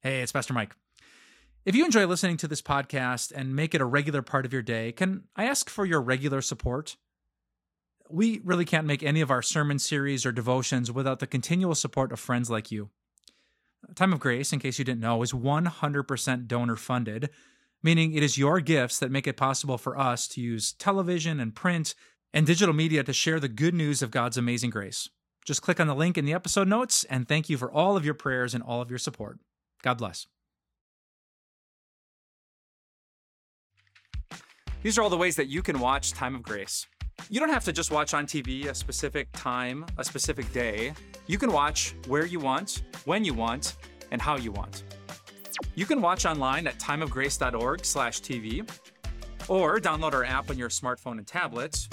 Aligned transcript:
Hey, 0.00 0.20
it's 0.20 0.30
Pastor 0.30 0.54
Mike. 0.54 0.76
If 1.64 1.74
you 1.74 1.84
enjoy 1.84 2.06
listening 2.06 2.36
to 2.36 2.46
this 2.46 2.62
podcast 2.62 3.32
and 3.34 3.56
make 3.56 3.74
it 3.74 3.80
a 3.80 3.84
regular 3.84 4.22
part 4.22 4.46
of 4.46 4.52
your 4.52 4.62
day, 4.62 4.92
can 4.92 5.24
I 5.34 5.46
ask 5.46 5.68
for 5.68 5.84
your 5.84 6.00
regular 6.00 6.40
support? 6.40 6.96
We 8.08 8.40
really 8.44 8.64
can't 8.64 8.86
make 8.86 9.02
any 9.02 9.20
of 9.20 9.32
our 9.32 9.42
sermon 9.42 9.80
series 9.80 10.24
or 10.24 10.30
devotions 10.30 10.92
without 10.92 11.18
the 11.18 11.26
continual 11.26 11.74
support 11.74 12.12
of 12.12 12.20
friends 12.20 12.48
like 12.48 12.70
you. 12.70 12.90
Time 13.96 14.12
of 14.12 14.20
Grace, 14.20 14.52
in 14.52 14.60
case 14.60 14.78
you 14.78 14.84
didn't 14.84 15.00
know, 15.00 15.20
is 15.22 15.32
100% 15.32 16.46
donor 16.46 16.76
funded, 16.76 17.30
meaning 17.82 18.12
it 18.12 18.22
is 18.22 18.38
your 18.38 18.60
gifts 18.60 19.00
that 19.00 19.10
make 19.10 19.26
it 19.26 19.36
possible 19.36 19.78
for 19.78 19.98
us 19.98 20.28
to 20.28 20.40
use 20.40 20.74
television 20.74 21.40
and 21.40 21.56
print 21.56 21.96
and 22.32 22.46
digital 22.46 22.72
media 22.72 23.02
to 23.02 23.12
share 23.12 23.40
the 23.40 23.48
good 23.48 23.74
news 23.74 24.00
of 24.00 24.12
God's 24.12 24.36
amazing 24.36 24.70
grace. 24.70 25.08
Just 25.44 25.62
click 25.62 25.80
on 25.80 25.88
the 25.88 25.94
link 25.96 26.16
in 26.16 26.24
the 26.24 26.34
episode 26.34 26.68
notes, 26.68 27.02
and 27.10 27.26
thank 27.26 27.48
you 27.48 27.58
for 27.58 27.72
all 27.72 27.96
of 27.96 28.04
your 28.04 28.14
prayers 28.14 28.54
and 28.54 28.62
all 28.62 28.80
of 28.80 28.90
your 28.90 28.98
support. 29.00 29.40
God 29.82 29.98
bless. 29.98 30.26
These 34.82 34.96
are 34.96 35.02
all 35.02 35.10
the 35.10 35.16
ways 35.16 35.34
that 35.36 35.48
you 35.48 35.60
can 35.62 35.80
watch 35.80 36.12
Time 36.12 36.34
of 36.36 36.42
Grace. 36.42 36.86
You 37.30 37.40
don't 37.40 37.48
have 37.50 37.64
to 37.64 37.72
just 37.72 37.90
watch 37.90 38.14
on 38.14 38.26
TV 38.26 38.66
a 38.66 38.74
specific 38.74 39.28
time, 39.32 39.84
a 39.98 40.04
specific 40.04 40.52
day. 40.52 40.92
You 41.26 41.36
can 41.36 41.52
watch 41.52 41.96
where 42.06 42.24
you 42.24 42.38
want, 42.38 42.84
when 43.04 43.24
you 43.24 43.34
want, 43.34 43.74
and 44.12 44.22
how 44.22 44.36
you 44.36 44.52
want. 44.52 44.84
You 45.74 45.84
can 45.84 46.00
watch 46.00 46.24
online 46.26 46.68
at 46.68 46.78
timeofgrace.org/tv 46.78 48.70
or 49.48 49.80
download 49.80 50.12
our 50.12 50.24
app 50.24 50.48
on 50.50 50.56
your 50.56 50.68
smartphone 50.68 51.18
and 51.18 51.26
tablet, 51.26 51.88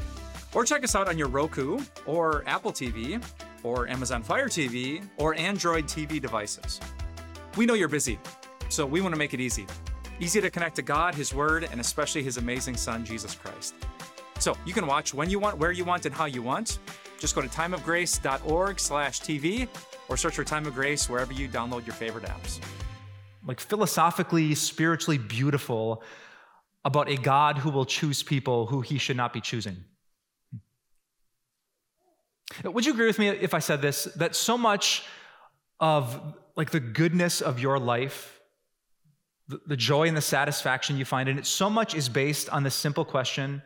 or 0.54 0.64
check 0.64 0.84
us 0.84 0.94
out 0.96 1.08
on 1.08 1.18
your 1.18 1.28
Roku 1.28 1.80
or 2.06 2.44
Apple 2.48 2.72
TV 2.72 3.20
or 3.64 3.88
Amazon 3.88 4.22
Fire 4.22 4.48
TV 4.48 5.04
or 5.18 5.34
Android 5.36 5.86
TV 5.86 6.22
devices. 6.22 6.80
We 7.56 7.66
know 7.66 7.74
you're 7.74 7.88
busy, 7.88 8.20
so 8.68 8.86
we 8.86 9.00
want 9.00 9.14
to 9.14 9.20
make 9.20 9.34
it 9.34 9.40
easy. 9.40 9.66
Easy 10.20 10.42
to 10.42 10.50
connect 10.50 10.76
to 10.76 10.82
God, 10.82 11.16
His 11.16 11.34
Word, 11.34 11.68
and 11.72 11.80
especially 11.80 12.22
His 12.22 12.36
amazing 12.36 12.76
Son, 12.76 13.06
Jesus 13.06 13.34
Christ. 13.34 13.76
So 14.40 14.58
you 14.66 14.74
can 14.74 14.86
watch 14.86 15.14
when 15.14 15.30
you 15.30 15.40
want, 15.40 15.58
where 15.58 15.72
you 15.72 15.86
want, 15.86 16.06
and 16.06 16.14
how 16.14 16.26
you 16.26 16.42
want. 16.42 16.80
Just 17.18 17.34
go 17.34 17.42
to 17.42 17.48
timeofgrace.org 17.48 18.80
slash 18.80 19.22
TV 19.22 19.70
or 20.10 20.18
search 20.18 20.36
for 20.36 20.44
Time 20.44 20.66
of 20.66 20.74
Grace 20.74 21.10
wherever 21.10 21.32
you 21.32 21.48
download 21.48 21.86
your 21.86 21.96
favorite 21.96 22.26
apps. 22.26 22.60
Like 23.48 23.62
philosophically, 23.62 24.54
spiritually 24.56 25.18
beautiful 25.18 26.04
about 26.84 27.10
a 27.10 27.16
God 27.16 27.58
who 27.58 27.70
will 27.70 27.86
choose 27.86 28.22
people 28.22 28.66
who 28.66 28.82
he 28.82 28.98
should 28.98 29.18
not 29.18 29.32
be 29.32 29.40
choosing. 29.40 29.78
Would 32.64 32.86
you 32.86 32.94
agree 32.94 33.08
with 33.08 33.18
me 33.18 33.30
if 33.30 33.54
I 33.54 33.60
said 33.60 33.82
this? 33.82 34.06
That 34.16 34.36
so 34.36 34.58
much 34.58 35.04
of 35.80 36.36
like 36.56 36.72
the 36.72 36.80
goodness 36.80 37.42
of 37.42 37.60
your 37.60 37.80
life, 37.80 38.40
the, 39.48 39.60
the 39.68 39.78
joy 39.78 40.08
and 40.08 40.16
the 40.16 40.22
satisfaction 40.22 40.98
you 40.98 41.06
find 41.06 41.30
in 41.30 41.38
it, 41.38 41.46
so 41.46 41.70
much 41.70 41.94
is 41.94 42.10
based 42.10 42.50
on 42.50 42.64
the 42.64 42.72
simple 42.72 43.06
question 43.06 43.62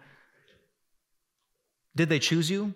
Did 1.96 2.10
they 2.10 2.20
choose 2.20 2.50
you? 2.50 2.74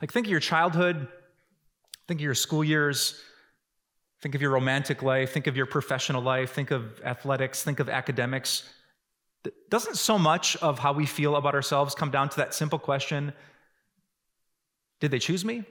Like, 0.00 0.10
think 0.10 0.26
of 0.26 0.32
your 0.32 0.40
childhood, 0.40 1.06
think 2.08 2.18
of 2.18 2.24
your 2.24 2.34
school 2.34 2.64
years, 2.64 3.22
think 4.22 4.36
of 4.36 4.40
your 4.40 4.52
romantic 4.52 5.02
life, 5.02 5.32
think 5.32 5.48
of 5.48 5.56
your 5.56 5.66
professional 5.66 6.22
life, 6.22 6.52
think 6.52 6.70
of 6.70 7.00
athletics, 7.04 7.64
think 7.64 7.80
of 7.80 7.88
academics. 7.88 8.62
Doesn't 9.68 9.96
so 9.96 10.16
much 10.16 10.56
of 10.56 10.78
how 10.78 10.92
we 10.92 11.06
feel 11.06 11.34
about 11.34 11.56
ourselves 11.56 11.96
come 11.96 12.12
down 12.12 12.28
to 12.28 12.36
that 12.36 12.54
simple 12.54 12.78
question 12.78 13.32
Did 15.00 15.10
they 15.10 15.18
choose 15.18 15.44
me? 15.44 15.64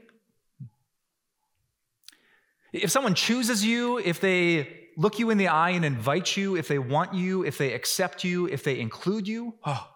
If 2.73 2.91
someone 2.91 3.15
chooses 3.15 3.65
you, 3.65 3.97
if 3.97 4.19
they 4.19 4.89
look 4.97 5.19
you 5.19 5.29
in 5.29 5.37
the 5.37 5.47
eye 5.47 5.71
and 5.71 5.85
invite 5.85 6.35
you, 6.35 6.57
if 6.57 6.67
they 6.67 6.79
want 6.79 7.13
you, 7.13 7.45
if 7.45 7.57
they 7.57 7.73
accept 7.73 8.23
you, 8.25 8.47
if 8.47 8.63
they 8.63 8.79
include 8.79 9.27
you, 9.27 9.55
oh, 9.65 9.87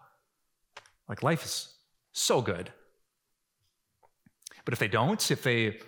like 1.08 1.22
life 1.22 1.44
is 1.44 1.74
so 2.12 2.40
good. 2.40 2.72
But 4.64 4.72
if 4.72 4.78
they 4.78 4.88
don't, 4.88 5.30
if 5.30 5.42
they 5.42 5.78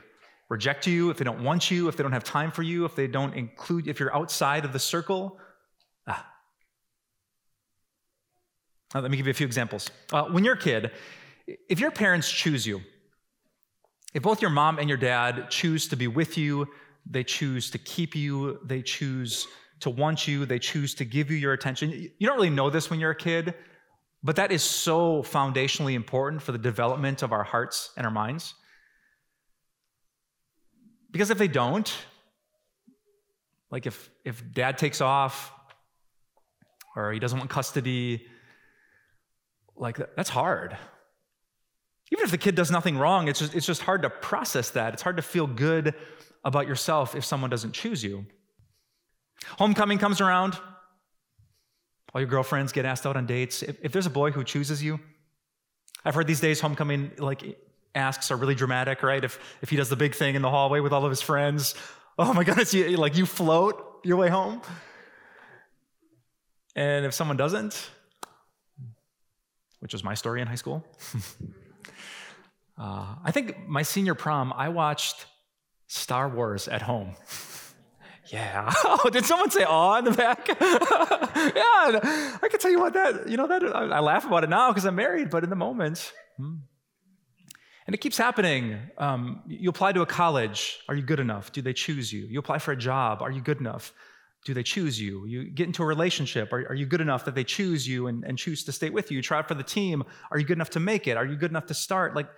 reject 0.48 0.86
you, 0.86 1.10
if 1.10 1.19
they 1.19 1.25
don't 1.25 1.42
want 1.42 1.70
you, 1.70 1.88
if 1.88 1.97
they 1.97 2.03
don't 2.03 2.12
have 2.12 2.25
time 2.25 2.50
for 2.50 2.62
you, 2.62 2.84
if 2.84 2.94
they 2.94 3.06
don't 3.06 3.34
include, 3.34 3.86
if 3.86 4.00
you're 4.00 4.14
outside 4.14 4.64
of 4.64 4.72
the 4.72 4.78
circle, 4.78 5.38
ah. 6.06 6.26
Now, 8.94 9.00
let 9.00 9.10
me 9.10 9.16
give 9.16 9.26
you 9.26 9.32
a 9.32 9.34
few 9.34 9.47
examples. 9.47 9.91
Uh, 10.12 10.25
when 10.25 10.44
you're 10.44 10.54
a 10.54 10.59
kid, 10.59 10.91
if 11.69 11.78
your 11.78 11.91
parents 11.91 12.31
choose 12.31 12.66
you, 12.66 12.81
if 14.14 14.22
both 14.22 14.41
your 14.41 14.50
mom 14.50 14.78
and 14.78 14.88
your 14.88 14.98
dad 14.98 15.50
choose 15.50 15.88
to 15.88 15.97
be 15.97 16.09
with 16.09 16.38
you, 16.38 16.66
they 17.04 17.25
choose 17.25 17.70
to 17.70 17.78
keep 17.78 18.15
you, 18.15 18.59
they 18.65 18.80
choose 18.80 19.47
to 19.80 19.91
want 19.91 20.26
you, 20.26 20.47
they 20.47 20.59
choose 20.59 20.94
to 20.94 21.04
give 21.04 21.30
you 21.30 21.36
your 21.36 21.53
attention. 21.53 21.91
You 21.91 22.26
don't 22.26 22.36
really 22.36 22.50
know 22.50 22.70
this 22.70 22.91
when 22.91 22.98
you're 22.98 23.10
a 23.10 23.16
kid, 23.16 23.54
but 24.22 24.36
that 24.36 24.50
is 24.50 24.62
so 24.62 25.22
foundationally 25.22 25.94
important 25.94 26.42
for 26.42 26.53
the 26.53 26.59
development 26.59 27.22
of 27.22 27.32
our 27.32 27.44
hearts 27.44 27.92
and 27.97 28.06
our 28.06 28.12
minds. 28.12 28.54
Because 31.18 31.30
if 31.30 31.38
they 31.38 31.48
don't, 31.48 31.92
like 33.72 33.86
if, 33.86 34.08
if 34.24 34.40
dad 34.52 34.78
takes 34.78 35.00
off 35.00 35.52
or 36.94 37.12
he 37.12 37.18
doesn't 37.18 37.36
want 37.36 37.50
custody, 37.50 38.24
like 39.74 39.96
that's 40.14 40.30
hard. 40.30 40.76
Even 42.12 42.24
if 42.24 42.30
the 42.30 42.38
kid 42.38 42.54
does 42.54 42.70
nothing 42.70 42.96
wrong, 42.96 43.26
it's 43.26 43.40
just, 43.40 43.56
it's 43.56 43.66
just 43.66 43.82
hard 43.82 44.02
to 44.02 44.10
process 44.10 44.70
that. 44.70 44.94
It's 44.94 45.02
hard 45.02 45.16
to 45.16 45.22
feel 45.22 45.48
good 45.48 45.92
about 46.44 46.68
yourself 46.68 47.16
if 47.16 47.24
someone 47.24 47.50
doesn't 47.50 47.72
choose 47.72 48.04
you. 48.04 48.24
Homecoming 49.58 49.98
comes 49.98 50.20
around. 50.20 50.56
All 52.14 52.20
your 52.20 52.30
girlfriends 52.30 52.70
get 52.70 52.84
asked 52.84 53.06
out 53.06 53.16
on 53.16 53.26
dates. 53.26 53.64
If, 53.64 53.76
if 53.82 53.90
there's 53.90 54.06
a 54.06 54.10
boy 54.10 54.30
who 54.30 54.44
chooses 54.44 54.84
you, 54.84 55.00
I've 56.04 56.14
heard 56.14 56.28
these 56.28 56.38
days 56.38 56.60
homecoming, 56.60 57.10
like 57.18 57.58
asks 57.94 58.31
are 58.31 58.37
really 58.37 58.54
dramatic, 58.54 59.03
right? 59.03 59.22
If, 59.22 59.38
if 59.62 59.71
he 59.71 59.76
does 59.76 59.88
the 59.88 59.97
big 59.97 60.15
thing 60.15 60.34
in 60.34 60.43
the 60.43 60.50
hallway 60.50 60.81
with 60.81 60.93
all 60.93 61.04
of 61.04 61.10
his 61.10 61.22
friends, 61.22 61.75
oh 62.19 62.32
my 62.32 62.44
goodness, 62.49 62.75
you, 62.75 62.97
like 62.97 63.16
you 63.16 63.26
float 63.26 64.00
your 64.04 64.16
way 64.16 64.28
home. 64.28 64.60
And 66.77 67.04
if 67.04 67.15
someone 67.15 67.37
doesn't, 67.37 67.91
which 69.81 69.93
was 69.93 70.04
my 70.04 70.15
story 70.15 70.41
in 70.41 70.47
high 70.47 70.54
school, 70.54 70.84
uh, 72.78 73.15
I 73.25 73.31
think 73.32 73.69
my 73.69 73.82
senior 73.82 74.15
prom, 74.15 74.53
I 74.54 74.69
watched 74.69 75.27
Star 75.88 76.28
Wars 76.28 76.69
at 76.69 76.82
home. 76.82 77.16
yeah. 78.32 78.72
Oh, 78.84 79.09
did 79.10 79.25
someone 79.25 79.50
say 79.50 79.65
"aw" 79.65 79.97
in 79.98 80.04
the 80.04 80.12
back? 80.12 80.47
yeah. 80.48 82.37
I 82.43 82.48
can 82.48 82.60
tell 82.60 82.71
you 82.71 82.78
what 82.78 82.93
that. 82.93 83.28
You 83.28 83.37
know 83.37 83.47
that 83.47 83.65
I, 83.65 83.84
I 83.84 84.00
laugh 84.00 84.27
about 84.27 84.44
it 84.44 84.50
now 84.50 84.71
because 84.71 84.84
I'm 84.84 84.94
married, 84.97 85.31
but 85.31 85.44
in 85.44 85.50
the 85.50 85.56
moment. 85.56 86.12
Hmm. 86.37 86.56
And 87.88 87.94
it 87.94 88.03
keeps 88.03 88.19
happening. 88.19 88.78
Um, 88.99 89.41
you 89.47 89.71
apply 89.71 89.93
to 89.93 90.03
a 90.03 90.06
college. 90.06 90.78
Are 90.91 90.94
you 90.94 91.00
good 91.00 91.21
enough? 91.21 91.53
Do 91.53 91.62
they 91.62 91.72
choose 91.72 92.12
you? 92.12 92.26
You 92.26 92.38
apply 92.38 92.59
for 92.59 92.72
a 92.72 92.76
job. 92.76 93.22
Are 93.22 93.31
you 93.31 93.41
good 93.41 93.60
enough? 93.60 93.94
Do 94.44 94.53
they 94.53 94.62
choose 94.62 95.00
you? 95.00 95.25
You 95.25 95.44
get 95.49 95.69
into 95.69 95.82
a 95.82 95.87
relationship. 95.87 96.53
Are, 96.53 96.59
are 96.69 96.75
you 96.75 96.84
good 96.84 97.00
enough 97.00 97.25
that 97.25 97.34
they 97.34 97.44
choose 97.44 97.88
you 97.88 98.09
and, 98.09 98.25
and 98.25 98.37
choose 98.37 98.62
to 98.65 98.72
stay 98.72 98.91
with 98.91 99.10
you? 99.10 99.16
You 99.16 99.22
try 99.22 99.38
out 99.38 99.48
for 99.48 99.54
the 99.54 99.62
team. 99.62 100.04
Are 100.31 100.38
you 100.38 100.44
good 100.44 100.59
enough 100.59 100.69
to 100.71 100.81
make 100.81 101.09
it? 101.09 101.16
Are 101.16 101.25
you 101.25 101.34
good 101.34 101.50
enough 101.50 101.65
to 101.69 101.75
start? 101.75 102.15
Like, 102.15 102.28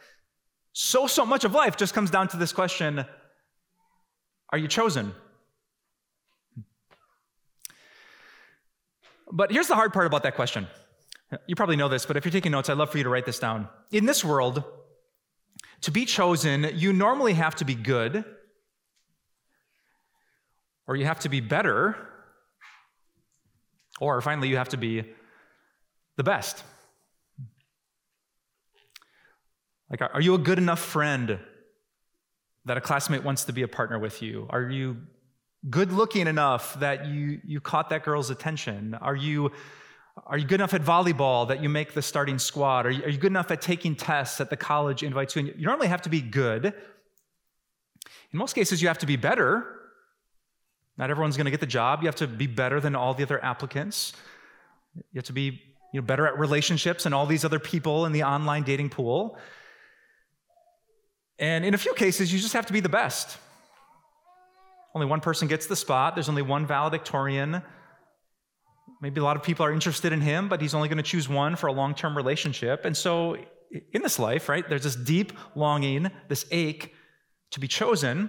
so, 0.73 1.09
so 1.09 1.27
much 1.27 1.43
of 1.43 1.53
life 1.53 1.77
just 1.77 1.95
comes 1.95 2.13
down 2.13 2.29
to 2.29 2.37
this 2.37 2.53
question 2.53 3.05
Are 4.51 4.59
you 4.59 4.69
chosen? 4.69 5.13
But 9.33 9.51
here's 9.51 9.67
the 9.67 9.75
hard 9.75 9.93
part 9.93 10.07
about 10.07 10.23
that 10.23 10.37
question. 10.37 10.69
You 11.49 11.57
probably 11.57 11.77
know 11.77 11.89
this, 11.89 12.07
but 12.07 12.17
if 12.17 12.25
you're 12.25 12.31
taking 12.31 12.53
notes, 12.53 12.69
I'd 12.69 12.79
love 12.79 12.91
for 12.91 12.99
you 12.99 13.05
to 13.05 13.11
write 13.11 13.27
this 13.27 13.41
down. 13.41 13.69
In 13.91 14.07
this 14.07 14.25
world, 14.25 14.63
to 15.83 15.91
be 15.91 16.05
chosen, 16.05 16.71
you 16.75 16.93
normally 16.93 17.35
have 17.35 17.55
to 17.57 17.65
be 17.65 17.75
good, 17.75 18.25
or 20.87 20.97
you 20.97 21.07
have 21.07 21.21
to 21.21 21.29
be 21.29 21.41
better, 21.41 21.97
or 24.01 24.21
finally, 24.21 24.49
you 24.49 24.57
have 24.57 24.71
to 24.71 24.77
be 24.77 25.05
the 26.17 26.25
best. 26.25 26.65
Like, 29.91 30.03
are 30.03 30.21
you 30.21 30.35
a 30.35 30.39
good 30.39 30.59
enough 30.59 30.81
friend 30.81 31.39
that 32.65 32.77
a 32.77 32.81
classmate 32.81 33.25
wants 33.25 33.45
to 33.45 33.53
be 33.53 33.63
a 33.63 33.69
partner 33.69 33.99
with 33.99 34.23
you? 34.23 34.47
Are 34.51 34.63
you 34.63 34.99
good 35.69 35.93
looking 35.93 36.27
enough 36.27 36.79
that 36.81 37.07
you, 37.07 37.41
you 37.45 37.61
caught 37.61 37.91
that 37.91 38.05
girl's 38.05 38.31
attention? 38.31 38.95
Are 38.95 39.17
you 39.17 39.53
are 40.27 40.39
you 40.39 40.47
good 40.47 40.61
enough 40.61 40.75
at 40.75 40.83
volleyball 40.83 41.49
that 41.49 41.63
you 41.63 41.69
make 41.69 41.95
the 41.95 42.03
starting 42.03 42.39
squad? 42.39 42.87
Are 42.87 42.91
you, 42.91 43.05
are 43.05 43.09
you 43.09 43.19
good 43.19 43.33
enough 43.33 43.51
at 43.51 43.61
taking 43.63 43.95
tests 43.95 44.39
that 44.39 44.51
the 44.51 44.57
college 44.57 45.03
invites 45.03 45.37
you? 45.37 45.41
And 45.41 45.49
you 45.61 45.67
normally 45.67 45.89
have 45.89 46.03
to 46.03 46.09
be 46.11 46.21
good. 46.21 46.67
In 46.67 48.39
most 48.39 48.55
cases, 48.55 48.81
you 48.83 48.89
have 48.89 48.99
to 48.99 49.07
be 49.07 49.17
better. 49.17 49.67
Not 50.97 51.11
everyone's 51.11 51.37
going 51.37 51.47
to 51.47 51.51
get 51.51 51.61
the 51.61 51.67
job. 51.67 52.03
You 52.03 52.07
have 52.07 52.17
to 52.17 52.27
be 52.27 52.47
better 52.47 52.81
than 52.81 52.95
all 52.95 53.15
the 53.15 53.23
other 53.23 53.43
applicants. 53.45 54.13
You 54.95 55.19
have 55.19 55.25
to 55.25 55.33
be 55.33 55.63
you 55.93 56.01
know, 56.01 56.03
better 56.03 56.27
at 56.27 56.39
relationships 56.39 57.07
and 57.07 57.15
all 57.15 57.27
these 57.27 57.45
other 57.45 57.59
people 57.59 58.07
in 58.07 58.13
the 58.13 58.23
online 58.23 58.63
dating 58.63 58.91
pool. 58.91 59.39
And 61.39 61.65
in 61.65 61.73
a 61.75 61.79
few 61.79 61.95
cases, 61.95 62.33
you 62.33 62.39
just 62.39 62.53
have 62.53 62.67
to 62.67 62.73
be 62.73 62.81
the 62.81 62.89
best. 62.89 63.39
Only 64.95 65.07
one 65.07 65.21
person 65.21 65.49
gets 65.49 65.67
the 65.67 65.77
spot. 65.77 66.15
There's 66.15 66.29
only 66.29 66.43
one 66.43 66.67
valedictorian. 66.67 67.63
Maybe 69.01 69.21
a 69.21 69.25
lot 69.25 69.37
of 69.37 69.43
people 69.43 69.65
are 69.65 69.73
interested 69.73 70.13
in 70.13 70.21
him, 70.21 70.49
but 70.49 70.61
he's 70.61 70.75
only 70.75 70.89
going 70.89 70.99
to 70.99 71.03
choose 71.03 71.29
one 71.29 71.57
for 71.57 71.69
a 71.69 71.73
long 71.73 71.95
term 71.95 72.17
relationship. 72.17 72.85
And 72.85 72.97
so, 72.97 73.37
in 73.93 74.03
this 74.03 74.19
life, 74.19 74.49
right, 74.49 74.69
there's 74.69 74.83
this 74.83 74.97
deep 74.97 75.33
longing, 75.55 76.11
this 76.29 76.45
ache 76.51 76.95
to 77.53 77.61
be 77.61 77.69
chosen. 77.69 78.29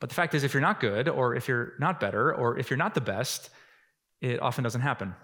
But 0.00 0.10
the 0.10 0.14
fact 0.14 0.34
is, 0.34 0.44
if 0.44 0.52
you're 0.52 0.60
not 0.60 0.80
good, 0.80 1.08
or 1.08 1.34
if 1.34 1.48
you're 1.48 1.72
not 1.78 1.98
better, 1.98 2.32
or 2.32 2.58
if 2.58 2.70
you're 2.70 2.76
not 2.76 2.94
the 2.94 3.00
best, 3.00 3.50
it 4.20 4.40
often 4.40 4.62
doesn't 4.62 4.82
happen. 4.82 5.14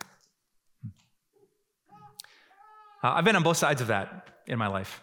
Uh, 3.03 3.13
I've 3.15 3.25
been 3.25 3.37
on 3.37 3.43
both 3.43 3.57
sides 3.57 3.81
of 3.81 3.89
that 3.89 4.29
in 4.47 4.59
my 4.59 4.67
life. 4.67 5.03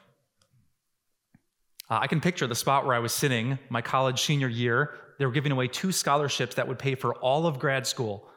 Uh, 1.90 2.00
I 2.02 2.08
can 2.08 2.20
picture 2.20 2.48
the 2.48 2.56
spot 2.56 2.86
where 2.86 2.96
I 2.96 3.00
was 3.00 3.14
sitting 3.14 3.58
my 3.70 3.82
college 3.82 4.22
senior 4.22 4.50
year. 4.50 4.94
They 5.20 5.26
were 5.26 5.32
giving 5.32 5.52
away 5.52 5.68
two 5.68 5.92
scholarships 5.92 6.56
that 6.56 6.68
would 6.68 6.78
pay 6.78 6.96
for 6.96 7.16
all 7.16 7.48
of 7.48 7.60
grad 7.60 7.88
school. 7.88 8.28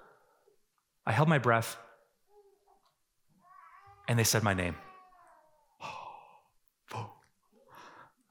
I 1.10 1.12
held 1.12 1.28
my 1.28 1.38
breath, 1.38 1.76
and 4.06 4.16
they 4.16 4.22
said 4.22 4.44
my 4.44 4.54
name. 4.54 4.76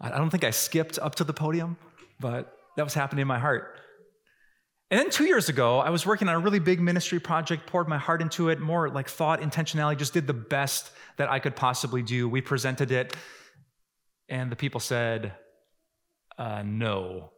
I 0.02 0.10
don't 0.18 0.30
think 0.30 0.46
I 0.46 0.52
skipped 0.52 0.98
up 0.98 1.16
to 1.16 1.26
the 1.26 1.34
podium, 1.34 1.76
but 2.22 2.58
that 2.78 2.84
was 2.84 2.94
happening 2.94 3.24
in 3.24 3.28
my 3.28 3.38
heart. 3.38 3.78
And 4.90 4.98
then 4.98 5.10
two 5.10 5.26
years 5.26 5.50
ago, 5.50 5.80
I 5.80 5.90
was 5.90 6.06
working 6.06 6.30
on 6.30 6.36
a 6.36 6.40
really 6.40 6.60
big 6.60 6.80
ministry 6.80 7.20
project, 7.20 7.68
poured 7.68 7.90
my 7.90 7.98
heart 7.98 8.22
into 8.22 8.48
it, 8.48 8.62
more 8.62 8.88
like 8.88 9.10
thought, 9.10 9.42
intentionality, 9.42 9.98
just 9.98 10.14
did 10.14 10.26
the 10.26 10.34
best 10.34 10.92
that 11.18 11.30
I 11.30 11.40
could 11.40 11.58
possibly 11.58 12.02
do. 12.02 12.30
We 12.30 12.40
presented 12.40 12.92
it 12.92 13.14
and 14.30 14.50
the 14.50 14.56
people 14.56 14.80
said, 14.80 15.34
uh, 16.38 16.64
no. 16.64 17.32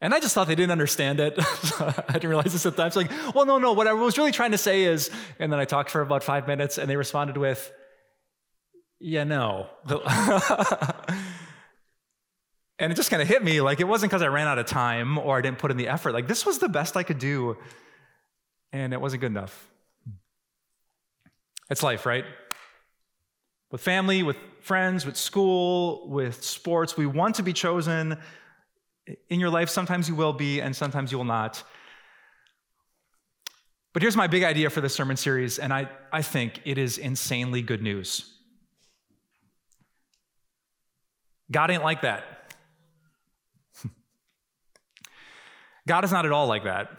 And 0.00 0.14
I 0.14 0.20
just 0.20 0.34
thought 0.34 0.46
they 0.46 0.54
didn't 0.54 0.70
understand 0.70 1.18
it. 1.18 1.34
I 1.80 2.12
didn't 2.12 2.28
realize 2.28 2.52
this 2.52 2.64
at 2.66 2.76
the 2.76 2.76
time. 2.76 2.86
It's 2.86 2.96
like, 2.96 3.10
well, 3.34 3.46
no, 3.46 3.58
no, 3.58 3.72
what 3.72 3.88
I 3.88 3.92
was 3.92 4.16
really 4.16 4.30
trying 4.30 4.52
to 4.52 4.58
say 4.58 4.84
is, 4.84 5.10
and 5.38 5.52
then 5.52 5.58
I 5.58 5.64
talked 5.64 5.90
for 5.90 6.00
about 6.00 6.22
five 6.22 6.46
minutes 6.46 6.78
and 6.78 6.88
they 6.88 6.96
responded 6.96 7.36
with, 7.36 7.72
yeah, 9.00 9.24
no. 9.24 9.66
and 12.78 12.92
it 12.92 12.94
just 12.94 13.10
kind 13.10 13.20
of 13.20 13.26
hit 13.26 13.42
me 13.42 13.60
like 13.60 13.80
it 13.80 13.88
wasn't 13.88 14.10
because 14.10 14.22
I 14.22 14.28
ran 14.28 14.46
out 14.46 14.58
of 14.58 14.66
time 14.66 15.18
or 15.18 15.36
I 15.36 15.40
didn't 15.40 15.58
put 15.58 15.72
in 15.72 15.76
the 15.76 15.88
effort. 15.88 16.12
Like 16.12 16.28
this 16.28 16.46
was 16.46 16.58
the 16.58 16.68
best 16.68 16.96
I 16.96 17.02
could 17.02 17.18
do 17.18 17.56
and 18.72 18.92
it 18.92 19.00
wasn't 19.00 19.22
good 19.22 19.32
enough. 19.32 19.68
It's 21.70 21.82
life, 21.82 22.06
right? 22.06 22.24
with 23.70 23.80
family, 23.80 24.22
with 24.22 24.36
friends, 24.60 25.04
with 25.04 25.16
school, 25.16 26.08
with 26.08 26.42
sports. 26.42 26.96
We 26.96 27.06
want 27.06 27.36
to 27.36 27.42
be 27.42 27.52
chosen. 27.52 28.18
In 29.28 29.40
your 29.40 29.50
life, 29.50 29.68
sometimes 29.70 30.08
you 30.08 30.14
will 30.14 30.32
be, 30.32 30.60
and 30.60 30.74
sometimes 30.74 31.12
you 31.12 31.18
will 31.18 31.24
not. 31.24 31.62
But 33.92 34.02
here's 34.02 34.16
my 34.16 34.26
big 34.26 34.44
idea 34.44 34.70
for 34.70 34.80
this 34.80 34.94
sermon 34.94 35.16
series, 35.16 35.58
and 35.58 35.72
I, 35.72 35.88
I 36.12 36.22
think 36.22 36.60
it 36.64 36.78
is 36.78 36.98
insanely 36.98 37.62
good 37.62 37.82
news. 37.82 38.32
God 41.50 41.70
ain't 41.70 41.82
like 41.82 42.02
that. 42.02 42.52
God 45.88 46.04
is 46.04 46.12
not 46.12 46.26
at 46.26 46.32
all 46.32 46.46
like 46.46 46.64
that. 46.64 46.90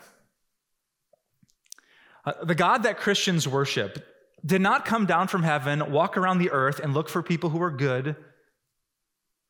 Uh, 2.25 2.33
the 2.44 2.55
God 2.55 2.83
that 2.83 2.97
Christians 2.97 3.47
worship 3.47 4.05
did 4.45 4.62
not 4.62 4.85
come 4.85 5.05
down 5.05 5.27
from 5.27 5.44
heaven, 5.44 5.91
walk 5.91 6.17
around 6.17 6.39
the 6.39 6.51
earth, 6.51 6.79
and 6.79 6.94
look 6.94 7.07
for 7.07 7.21
people 7.21 7.50
who 7.50 7.62
are 7.62 7.71
good 7.71 8.15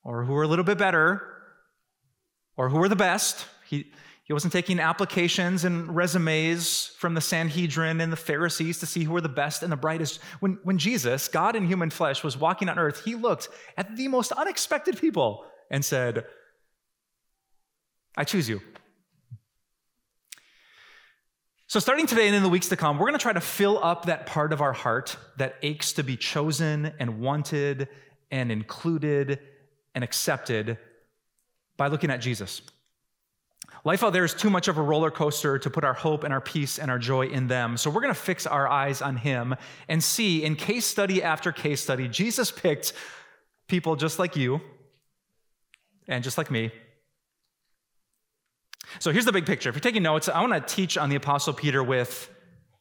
or 0.03 0.25
who 0.25 0.35
are 0.35 0.43
a 0.43 0.47
little 0.47 0.65
bit 0.65 0.77
better 0.77 1.38
or 2.59 2.67
who 2.67 2.77
were 2.77 2.89
the 2.89 2.95
best. 2.95 3.45
He, 3.65 3.89
he 4.25 4.33
wasn't 4.33 4.51
taking 4.51 4.81
applications 4.81 5.63
and 5.63 5.95
resumes 5.95 6.87
from 6.97 7.13
the 7.13 7.21
Sanhedrin 7.21 8.01
and 8.01 8.11
the 8.11 8.17
Pharisees 8.17 8.79
to 8.79 8.85
see 8.85 9.05
who 9.05 9.13
were 9.13 9.21
the 9.21 9.29
best 9.29 9.63
and 9.63 9.71
the 9.71 9.77
brightest. 9.77 10.19
When, 10.41 10.59
when 10.63 10.77
Jesus, 10.77 11.29
God 11.29 11.55
in 11.55 11.65
human 11.65 11.89
flesh, 11.89 12.21
was 12.21 12.35
walking 12.35 12.67
on 12.67 12.77
earth, 12.77 13.05
he 13.05 13.15
looked 13.15 13.47
at 13.77 13.95
the 13.95 14.09
most 14.09 14.33
unexpected 14.33 14.99
people 14.99 15.45
and 15.71 15.85
said, 15.85 16.25
I 18.17 18.25
choose 18.25 18.49
you. 18.49 18.59
So, 21.67 21.79
starting 21.79 22.07
today 22.07 22.27
and 22.27 22.35
in 22.35 22.43
the 22.43 22.49
weeks 22.49 22.67
to 22.69 22.75
come, 22.75 22.97
we're 22.97 23.07
going 23.07 23.17
to 23.17 23.23
try 23.23 23.31
to 23.31 23.39
fill 23.39 23.81
up 23.81 24.07
that 24.07 24.25
part 24.25 24.51
of 24.51 24.59
our 24.59 24.73
heart 24.73 25.15
that 25.37 25.55
aches 25.61 25.93
to 25.93 26.03
be 26.03 26.17
chosen 26.17 26.91
and 26.99 27.21
wanted 27.21 27.87
and 28.31 28.51
included 28.51 29.39
and 29.95 30.03
accepted 30.03 30.77
by 31.79 31.87
looking 31.87 32.11
at 32.11 32.17
Jesus. 32.17 32.61
Life 33.83 34.03
out 34.03 34.13
there 34.13 34.25
is 34.25 34.35
too 34.35 34.51
much 34.51 34.67
of 34.67 34.77
a 34.77 34.81
roller 34.81 35.09
coaster 35.09 35.57
to 35.57 35.69
put 35.69 35.83
our 35.83 35.93
hope 35.93 36.23
and 36.23 36.31
our 36.31 36.41
peace 36.41 36.77
and 36.77 36.91
our 36.91 36.99
joy 36.99 37.27
in 37.27 37.47
them. 37.47 37.77
So, 37.77 37.89
we're 37.89 38.01
going 38.01 38.13
to 38.13 38.19
fix 38.19 38.45
our 38.45 38.67
eyes 38.67 39.01
on 39.01 39.17
Him 39.17 39.55
and 39.87 40.03
see 40.03 40.43
in 40.43 40.55
case 40.55 40.85
study 40.85 41.23
after 41.23 41.51
case 41.51 41.81
study, 41.81 42.07
Jesus 42.07 42.51
picked 42.51 42.93
people 43.67 43.95
just 43.95 44.19
like 44.19 44.35
you 44.35 44.61
and 46.07 46.23
just 46.23 46.37
like 46.37 46.51
me 46.51 46.71
so 48.97 49.11
here's 49.11 49.25
the 49.25 49.31
big 49.31 49.45
picture. 49.45 49.69
If 49.69 49.75
you're 49.75 49.81
taking 49.81 50.01
notes, 50.01 50.27
I 50.27 50.41
want 50.41 50.53
to 50.53 50.61
teach 50.61 50.97
on 50.97 51.09
the 51.09 51.15
Apostle 51.15 51.53
Peter 51.53 51.83
with 51.83 52.27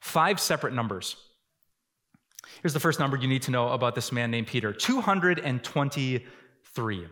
five 0.00 0.40
separate 0.40 0.72
numbers. 0.72 1.16
Here's 2.62 2.72
the 2.72 2.80
first 2.80 2.98
number 2.98 3.18
you 3.18 3.28
need 3.28 3.42
to 3.42 3.50
know 3.50 3.68
about 3.68 3.94
this 3.94 4.10
man 4.10 4.30
named 4.30 4.46
Peter 4.46 4.72
223. 4.72 7.08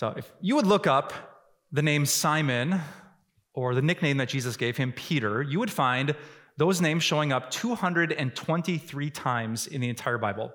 So 0.00 0.14
if 0.16 0.32
you 0.40 0.56
would 0.56 0.66
look 0.66 0.86
up 0.86 1.12
the 1.72 1.82
name 1.82 2.06
Simon 2.06 2.80
or 3.52 3.74
the 3.74 3.82
nickname 3.82 4.16
that 4.16 4.30
Jesus 4.30 4.56
gave 4.56 4.78
him, 4.78 4.92
Peter, 4.92 5.42
you 5.42 5.58
would 5.58 5.70
find 5.70 6.16
those 6.56 6.80
names 6.80 7.02
showing 7.02 7.34
up 7.34 7.50
223 7.50 9.10
times 9.10 9.66
in 9.66 9.82
the 9.82 9.90
entire 9.90 10.16
Bible. 10.16 10.54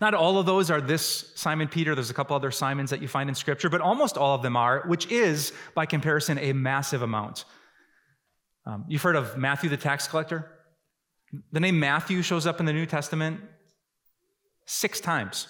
Not 0.00 0.14
all 0.14 0.36
of 0.40 0.46
those 0.46 0.68
are 0.68 0.80
this 0.80 1.30
Simon 1.36 1.68
Peter. 1.68 1.94
There's 1.94 2.10
a 2.10 2.14
couple 2.14 2.34
other 2.34 2.50
Simons 2.50 2.90
that 2.90 3.00
you 3.00 3.06
find 3.06 3.28
in 3.28 3.36
Scripture, 3.36 3.68
but 3.68 3.80
almost 3.80 4.18
all 4.18 4.34
of 4.34 4.42
them 4.42 4.56
are, 4.56 4.82
which 4.88 5.06
is, 5.12 5.52
by 5.76 5.86
comparison, 5.86 6.38
a 6.38 6.52
massive 6.52 7.02
amount. 7.02 7.44
Um, 8.66 8.84
you've 8.88 9.02
heard 9.02 9.14
of 9.14 9.38
Matthew 9.38 9.70
the 9.70 9.76
tax 9.76 10.08
collector? 10.08 10.50
The 11.52 11.60
name 11.60 11.78
Matthew 11.78 12.22
shows 12.22 12.48
up 12.48 12.58
in 12.58 12.66
the 12.66 12.72
New 12.72 12.86
Testament 12.86 13.42
six 14.66 14.98
times 14.98 15.46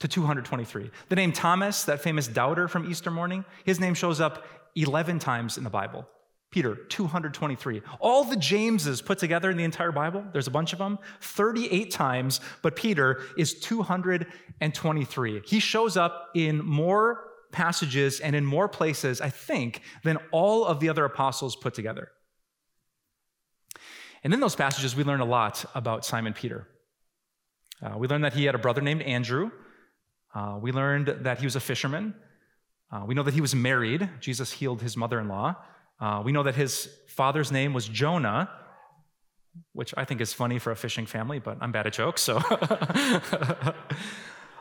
to 0.00 0.08
223. 0.08 0.90
The 1.08 1.16
name 1.16 1.32
Thomas, 1.32 1.84
that 1.84 2.00
famous 2.00 2.26
doubter 2.26 2.68
from 2.68 2.90
Easter 2.90 3.10
morning, 3.10 3.44
his 3.64 3.78
name 3.78 3.94
shows 3.94 4.20
up 4.20 4.44
11 4.74 5.18
times 5.18 5.56
in 5.56 5.64
the 5.64 5.70
Bible. 5.70 6.06
Peter, 6.50 6.74
223. 6.74 7.80
All 8.00 8.24
the 8.24 8.36
Jameses 8.36 9.00
put 9.00 9.18
together 9.18 9.50
in 9.50 9.56
the 9.56 9.62
entire 9.62 9.92
Bible, 9.92 10.24
there's 10.32 10.48
a 10.48 10.50
bunch 10.50 10.72
of 10.72 10.80
them, 10.80 10.98
38 11.20 11.90
times, 11.92 12.40
but 12.62 12.74
Peter 12.74 13.22
is 13.38 13.54
223. 13.60 15.42
He 15.46 15.60
shows 15.60 15.96
up 15.96 16.30
in 16.34 16.64
more 16.64 17.28
passages 17.52 18.20
and 18.20 18.34
in 18.34 18.44
more 18.44 18.68
places, 18.68 19.20
I 19.20 19.28
think, 19.28 19.82
than 20.02 20.18
all 20.32 20.64
of 20.64 20.80
the 20.80 20.88
other 20.88 21.04
apostles 21.04 21.54
put 21.54 21.74
together. 21.74 22.10
And 24.24 24.34
in 24.34 24.40
those 24.40 24.56
passages, 24.56 24.96
we 24.96 25.04
learn 25.04 25.20
a 25.20 25.24
lot 25.24 25.64
about 25.74 26.04
Simon 26.04 26.32
Peter. 26.32 26.66
Uh, 27.82 27.96
we 27.96 28.08
learn 28.08 28.20
that 28.22 28.34
he 28.34 28.44
had 28.44 28.54
a 28.54 28.58
brother 28.58 28.80
named 28.80 29.02
Andrew. 29.02 29.50
Uh, 30.34 30.58
we 30.60 30.72
learned 30.72 31.08
that 31.22 31.38
he 31.38 31.46
was 31.46 31.56
a 31.56 31.60
fisherman. 31.60 32.14
Uh, 32.92 33.04
we 33.06 33.14
know 33.14 33.22
that 33.22 33.34
he 33.34 33.40
was 33.40 33.54
married. 33.54 34.08
Jesus 34.20 34.52
healed 34.52 34.82
his 34.82 34.96
mother 34.96 35.20
in 35.20 35.28
law. 35.28 35.56
Uh, 36.00 36.22
we 36.24 36.32
know 36.32 36.42
that 36.42 36.54
his 36.54 36.88
father's 37.08 37.52
name 37.52 37.72
was 37.72 37.86
Jonah, 37.86 38.50
which 39.72 39.92
I 39.96 40.04
think 40.04 40.20
is 40.20 40.32
funny 40.32 40.58
for 40.58 40.70
a 40.70 40.76
fishing 40.76 41.06
family, 41.06 41.38
but 41.38 41.58
I'm 41.60 41.72
bad 41.72 41.86
at 41.86 41.92
jokes, 41.92 42.22
so. 42.22 42.38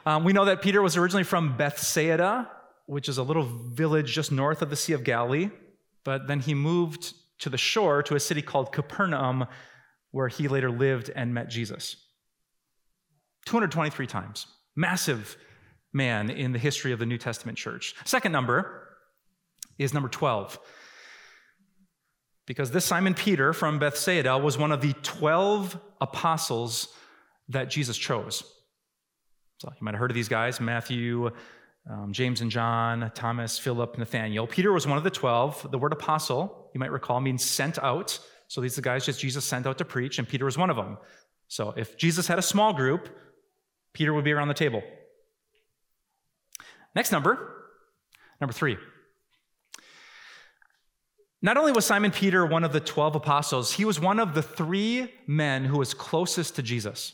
um, 0.05 0.23
we 0.23 0.33
know 0.33 0.45
that 0.45 0.61
Peter 0.61 0.81
was 0.81 0.97
originally 0.97 1.23
from 1.23 1.55
Bethsaida, 1.55 2.49
which 2.87 3.07
is 3.07 3.17
a 3.17 3.23
little 3.23 3.43
village 3.43 4.13
just 4.13 4.31
north 4.31 4.61
of 4.61 4.69
the 4.69 4.75
Sea 4.75 4.93
of 4.93 5.03
Galilee, 5.03 5.49
but 6.03 6.27
then 6.27 6.39
he 6.39 6.53
moved 6.53 7.13
to 7.39 7.49
the 7.49 7.57
shore 7.57 8.03
to 8.03 8.15
a 8.15 8.19
city 8.19 8.41
called 8.41 8.73
Capernaum, 8.73 9.45
where 10.11 10.27
he 10.27 10.47
later 10.47 10.71
lived 10.71 11.09
and 11.15 11.33
met 11.33 11.49
Jesus. 11.49 11.95
223 13.45 14.07
times. 14.07 14.47
Massive 14.75 15.37
man 15.93 16.29
in 16.29 16.51
the 16.51 16.59
history 16.59 16.91
of 16.91 16.99
the 16.99 17.05
New 17.05 17.17
Testament 17.17 17.57
church. 17.57 17.95
Second 18.05 18.31
number 18.31 18.87
is 19.77 19.93
number 19.93 20.09
12 20.09 20.59
because 22.49 22.71
this 22.71 22.83
Simon 22.83 23.13
Peter 23.13 23.53
from 23.53 23.77
Bethsaida 23.77 24.35
was 24.37 24.57
one 24.57 24.71
of 24.71 24.81
the 24.81 24.93
12 25.03 25.79
apostles 26.01 26.87
that 27.49 27.69
Jesus 27.69 27.95
chose. 27.95 28.43
So 29.59 29.69
you 29.69 29.85
might 29.85 29.93
have 29.93 29.99
heard 29.99 30.09
of 30.09 30.15
these 30.15 30.29
guys 30.29 30.59
Matthew, 30.59 31.29
um, 31.87 32.11
James 32.11 32.41
and 32.41 32.49
John, 32.49 33.11
Thomas, 33.13 33.59
Philip, 33.59 33.99
Nathaniel. 33.99 34.47
Peter 34.47 34.71
was 34.73 34.87
one 34.87 34.97
of 34.97 35.03
the 35.03 35.11
12. 35.11 35.69
The 35.69 35.77
word 35.77 35.93
apostle, 35.93 36.71
you 36.73 36.79
might 36.79 36.91
recall, 36.91 37.19
means 37.19 37.43
sent 37.43 37.77
out. 37.79 38.17
So 38.47 38.61
these 38.61 38.73
are 38.73 38.81
the 38.81 38.85
guys 38.85 39.05
just 39.05 39.19
Jesus 39.19 39.45
sent 39.45 39.67
out 39.67 39.77
to 39.77 39.85
preach, 39.85 40.17
and 40.17 40.27
Peter 40.27 40.45
was 40.45 40.57
one 40.57 40.71
of 40.71 40.75
them. 40.75 40.97
So 41.49 41.75
if 41.77 41.97
Jesus 41.97 42.25
had 42.25 42.39
a 42.39 42.43
small 42.43 42.73
group, 42.73 43.09
Peter 43.93 44.11
would 44.11 44.25
be 44.25 44.31
around 44.31 44.47
the 44.47 44.55
table. 44.55 44.81
Next 46.99 47.13
number, 47.13 47.39
number 48.41 48.51
three. 48.51 48.77
Not 51.41 51.55
only 51.55 51.71
was 51.71 51.85
Simon 51.85 52.11
Peter 52.11 52.45
one 52.45 52.65
of 52.65 52.73
the 52.73 52.81
12 52.81 53.15
apostles, 53.15 53.71
he 53.71 53.85
was 53.85 54.01
one 54.01 54.19
of 54.19 54.33
the 54.33 54.41
three 54.41 55.09
men 55.25 55.63
who 55.63 55.77
was 55.77 55.93
closest 55.93 56.57
to 56.57 56.61
Jesus. 56.61 57.13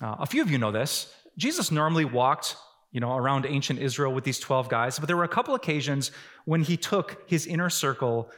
Uh, 0.00 0.16
a 0.20 0.24
few 0.24 0.40
of 0.40 0.50
you 0.50 0.56
know 0.56 0.72
this. 0.72 1.12
Jesus 1.36 1.70
normally 1.70 2.06
walked 2.06 2.56
you 2.92 3.00
know, 3.00 3.14
around 3.14 3.44
ancient 3.44 3.78
Israel 3.78 4.14
with 4.14 4.24
these 4.24 4.40
12 4.40 4.70
guys, 4.70 4.98
but 4.98 5.06
there 5.06 5.16
were 5.18 5.24
a 5.24 5.28
couple 5.28 5.54
occasions 5.54 6.10
when 6.46 6.62
he 6.62 6.78
took 6.78 7.22
his 7.26 7.46
inner 7.46 7.68
circle, 7.68 8.30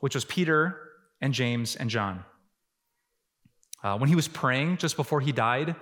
which 0.00 0.16
was 0.16 0.24
Peter 0.24 0.80
and 1.20 1.32
James 1.32 1.76
and 1.76 1.88
John. 1.88 2.24
Uh, 3.84 3.96
when 3.98 4.08
he 4.08 4.16
was 4.16 4.26
praying 4.26 4.78
just 4.78 4.96
before 4.96 5.20
he 5.20 5.30
died, 5.30 5.76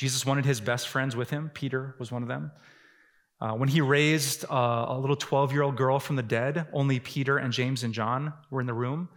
Jesus 0.00 0.24
wanted 0.24 0.46
his 0.46 0.62
best 0.62 0.88
friends 0.88 1.14
with 1.14 1.28
him. 1.28 1.50
Peter 1.52 1.94
was 1.98 2.10
one 2.10 2.22
of 2.22 2.28
them. 2.28 2.52
Uh, 3.38 3.52
when 3.52 3.68
he 3.68 3.82
raised 3.82 4.46
uh, 4.50 4.86
a 4.88 4.98
little 4.98 5.14
12 5.14 5.52
year 5.52 5.60
old 5.60 5.76
girl 5.76 6.00
from 6.00 6.16
the 6.16 6.22
dead, 6.22 6.66
only 6.72 6.98
Peter 6.98 7.36
and 7.36 7.52
James 7.52 7.84
and 7.84 7.92
John 7.92 8.32
were 8.50 8.62
in 8.62 8.66
the 8.66 8.72
room. 8.72 9.10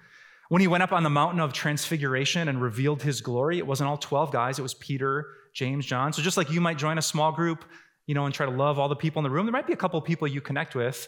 When 0.49 0.59
he 0.59 0.67
went 0.67 0.83
up 0.83 0.91
on 0.91 1.03
the 1.03 1.09
mountain 1.09 1.39
of 1.39 1.53
transfiguration 1.53 2.49
and 2.49 2.61
revealed 2.61 3.01
his 3.01 3.21
glory, 3.21 3.59
it 3.59 3.65
wasn't 3.65 3.89
all 3.89 3.95
12 3.95 4.33
guys, 4.33 4.59
it 4.59 4.61
was 4.61 4.73
Peter, 4.73 5.27
James, 5.53 5.85
John. 5.85 6.11
So 6.11 6.21
just 6.21 6.35
like 6.35 6.51
you 6.51 6.59
might 6.59 6.77
join 6.77 6.97
a 6.97 7.01
small 7.01 7.31
group, 7.31 7.63
you 8.05 8.13
know, 8.13 8.25
and 8.25 8.35
try 8.35 8.45
to 8.45 8.51
love 8.51 8.77
all 8.77 8.89
the 8.89 8.95
people 8.97 9.21
in 9.21 9.23
the 9.23 9.29
room, 9.29 9.45
there 9.45 9.53
might 9.53 9.67
be 9.67 9.71
a 9.71 9.77
couple 9.77 10.01
people 10.01 10.27
you 10.27 10.41
connect 10.41 10.75
with. 10.75 11.07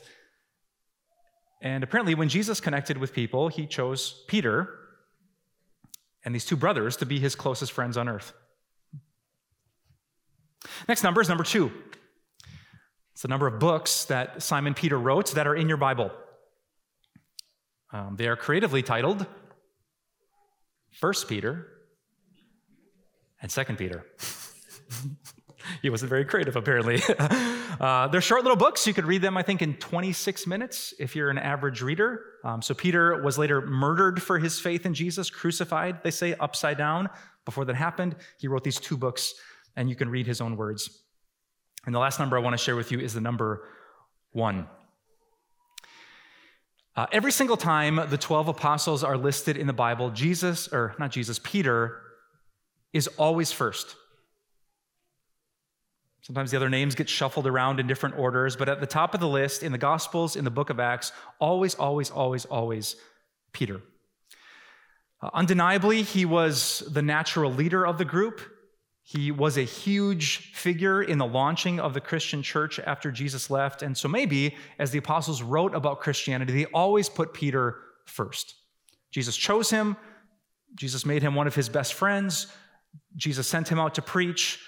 And 1.62 1.84
apparently, 1.84 2.16
when 2.16 2.30
Jesus 2.30 2.62
connected 2.62 2.98
with 2.98 3.12
people, 3.12 3.50
he 3.50 3.68
chose 3.68 4.24
Peter 4.30 4.70
and 6.24 6.34
these 6.34 6.46
two 6.46 6.56
brothers 6.56 6.96
to 6.96 7.06
be 7.06 7.20
his 7.20 7.36
closest 7.36 7.74
friends 7.74 7.98
on 7.98 8.08
earth. 8.08 8.32
Next 10.88 11.04
number 11.04 11.22
is 11.22 11.30
number 11.30 11.44
two. 11.44 11.72
It's 13.14 13.22
the 13.22 13.28
number 13.28 13.48
of 13.48 13.60
books 13.60 14.06
that 14.06 14.44
Simon 14.44 14.74
Peter 14.74 15.00
wrote 15.00 15.32
that 15.36 15.48
are 15.48 15.56
in 15.56 15.70
your 15.70 15.78
Bible. 15.78 16.12
Um, 17.94 18.16
they 18.18 18.28
are 18.28 18.36
creatively 18.36 18.84
titled 18.84 19.26
First 20.92 21.30
Peter 21.30 21.68
and 23.42 23.50
Second 23.50 23.78
Peter. 23.78 24.06
he 25.82 25.90
wasn't 25.90 26.10
very 26.10 26.26
creative, 26.26 26.56
apparently. 26.56 27.02
uh, 27.80 28.08
they're 28.08 28.22
short 28.22 28.44
little 28.44 28.58
books. 28.58 28.86
You 28.86 28.94
could 28.94 29.06
read 29.06 29.22
them, 29.22 29.38
I 29.38 29.44
think, 29.44 29.62
in 29.62 29.76
26 29.76 30.48
minutes 30.48 30.94
if 31.00 31.16
you're 31.16 31.30
an 31.30 31.38
average 31.38 31.82
reader. 31.82 32.22
Um, 32.44 32.62
so 32.62 32.74
Peter 32.74 33.22
was 33.22 33.38
later 33.38 33.62
murdered 33.62 34.22
for 34.22 34.40
his 34.40 34.60
faith 34.60 34.86
in 34.86 34.94
Jesus, 34.94 35.30
crucified, 35.30 36.04
they 36.04 36.12
say, 36.12 36.36
upside 36.36 36.78
down. 36.78 37.10
Before 37.46 37.66
that 37.66 37.76
happened, 37.76 38.16
he 38.40 38.48
wrote 38.48 38.64
these 38.64 38.80
two 38.80 38.98
books, 38.98 39.36
and 39.76 39.90
you 39.90 39.96
can 39.96 40.10
read 40.10 40.28
his 40.28 40.42
own 40.42 40.58
words. 40.58 41.02
And 41.86 41.94
the 41.94 42.00
last 42.00 42.20
number 42.20 42.38
I 42.38 42.42
want 42.42 42.54
to 42.54 42.64
share 42.64 42.76
with 42.76 42.92
you 42.92 43.00
is 43.00 43.14
the 43.14 43.22
number 43.22 43.68
one. 44.32 44.68
Uh, 46.96 47.06
every 47.12 47.32
single 47.32 47.58
time 47.58 48.00
the 48.10 48.18
12 48.18 48.48
apostles 48.48 49.04
are 49.04 49.18
listed 49.18 49.58
in 49.58 49.68
the 49.68 49.74
Bible, 49.74 50.12
Jesus, 50.12 50.70
or 50.70 50.96
not 50.98 51.12
Jesus, 51.12 51.40
Peter, 51.44 52.02
is 52.94 53.08
always 53.18 53.52
first. 53.52 53.96
Sometimes 56.22 56.50
the 56.50 56.58
other 56.58 56.70
names 56.70 56.96
get 56.96 57.08
shuffled 57.08 57.46
around 57.46 57.80
in 57.80 57.86
different 57.86 58.18
orders, 58.18 58.56
but 58.56 58.68
at 58.70 58.80
the 58.80 58.88
top 58.88 59.14
of 59.14 59.20
the 59.20 59.28
list 59.28 59.62
in 59.62 59.72
the 59.72 59.78
Gospels, 59.78 60.36
in 60.36 60.44
the 60.44 60.50
book 60.50 60.70
of 60.70 60.80
Acts, 60.80 61.12
always, 61.40 61.76
always, 61.76 62.10
always, 62.10 62.46
always 62.46 62.96
Peter. 63.52 63.82
Uh, 65.22 65.30
undeniably, 65.34 66.02
he 66.02 66.26
was 66.26 66.80
the 66.90 67.02
natural 67.02 67.52
leader 67.52 67.86
of 67.86 67.98
the 67.98 68.06
group. 68.06 68.42
He 69.08 69.32
was 69.32 69.56
a 69.56 69.62
huge 69.62 70.52
figure 70.54 71.04
in 71.04 71.20
the 71.20 71.28
launching 71.28 71.80
of 71.80 71.94
the 71.94 72.02
Christian 72.02 72.42
church 72.42 72.80
after 72.80 73.12
Jesus 73.12 73.52
left. 73.52 73.84
And 73.84 73.96
so 73.96 74.08
maybe 74.08 74.56
as 74.80 74.90
the 74.90 74.98
apostles 74.98 75.44
wrote 75.44 75.76
about 75.76 76.00
Christianity, 76.00 76.54
they 76.54 76.66
always 76.74 77.08
put 77.08 77.32
Peter 77.32 77.78
first. 78.08 78.56
Jesus 79.12 79.38
chose 79.38 79.70
him, 79.70 79.96
Jesus 80.74 81.06
made 81.06 81.22
him 81.22 81.36
one 81.36 81.46
of 81.46 81.54
his 81.54 81.70
best 81.70 81.94
friends, 81.94 82.48
Jesus 83.16 83.48
sent 83.48 83.68
him 83.68 83.80
out 83.80 83.94
to 83.94 84.02
preach. 84.02 84.60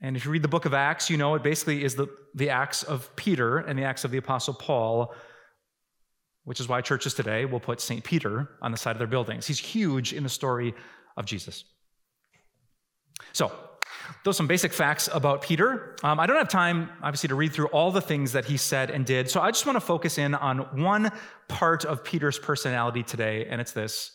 And 0.00 0.16
if 0.16 0.24
you 0.24 0.32
read 0.32 0.42
the 0.42 0.48
book 0.48 0.64
of 0.64 0.74
Acts, 0.74 1.08
you 1.08 1.16
know 1.16 1.36
it 1.36 1.44
basically 1.44 1.84
is 1.84 1.94
the, 1.94 2.08
the 2.34 2.50
Acts 2.50 2.82
of 2.82 3.14
Peter 3.14 3.58
and 3.58 3.78
the 3.78 3.84
Acts 3.84 4.04
of 4.04 4.10
the 4.10 4.18
Apostle 4.18 4.54
Paul, 4.54 5.14
which 6.42 6.58
is 6.58 6.66
why 6.66 6.80
churches 6.80 7.14
today 7.14 7.44
will 7.44 7.60
put 7.60 7.80
St. 7.80 8.02
Peter 8.02 8.56
on 8.60 8.72
the 8.72 8.76
side 8.76 8.90
of 8.90 8.98
their 8.98 9.06
buildings. 9.06 9.46
He's 9.46 9.60
huge 9.60 10.12
in 10.12 10.24
the 10.24 10.28
story 10.28 10.74
of 11.16 11.26
Jesus. 11.26 11.64
So, 13.32 13.52
those 14.22 14.36
are 14.36 14.38
some 14.38 14.46
basic 14.46 14.72
facts 14.72 15.08
about 15.12 15.42
Peter. 15.42 15.96
Um, 16.02 16.18
I 16.18 16.26
don't 16.26 16.36
have 16.36 16.48
time, 16.48 16.90
obviously, 17.02 17.28
to 17.28 17.34
read 17.34 17.52
through 17.52 17.68
all 17.68 17.90
the 17.90 18.00
things 18.00 18.32
that 18.32 18.44
he 18.46 18.56
said 18.56 18.90
and 18.90 19.04
did. 19.04 19.30
So 19.30 19.40
I 19.40 19.50
just 19.50 19.66
want 19.66 19.76
to 19.76 19.80
focus 19.80 20.18
in 20.18 20.34
on 20.34 20.58
one 20.82 21.10
part 21.48 21.84
of 21.84 22.04
Peter's 22.04 22.38
personality 22.38 23.02
today, 23.02 23.46
and 23.46 23.60
it's 23.60 23.72
this 23.72 24.12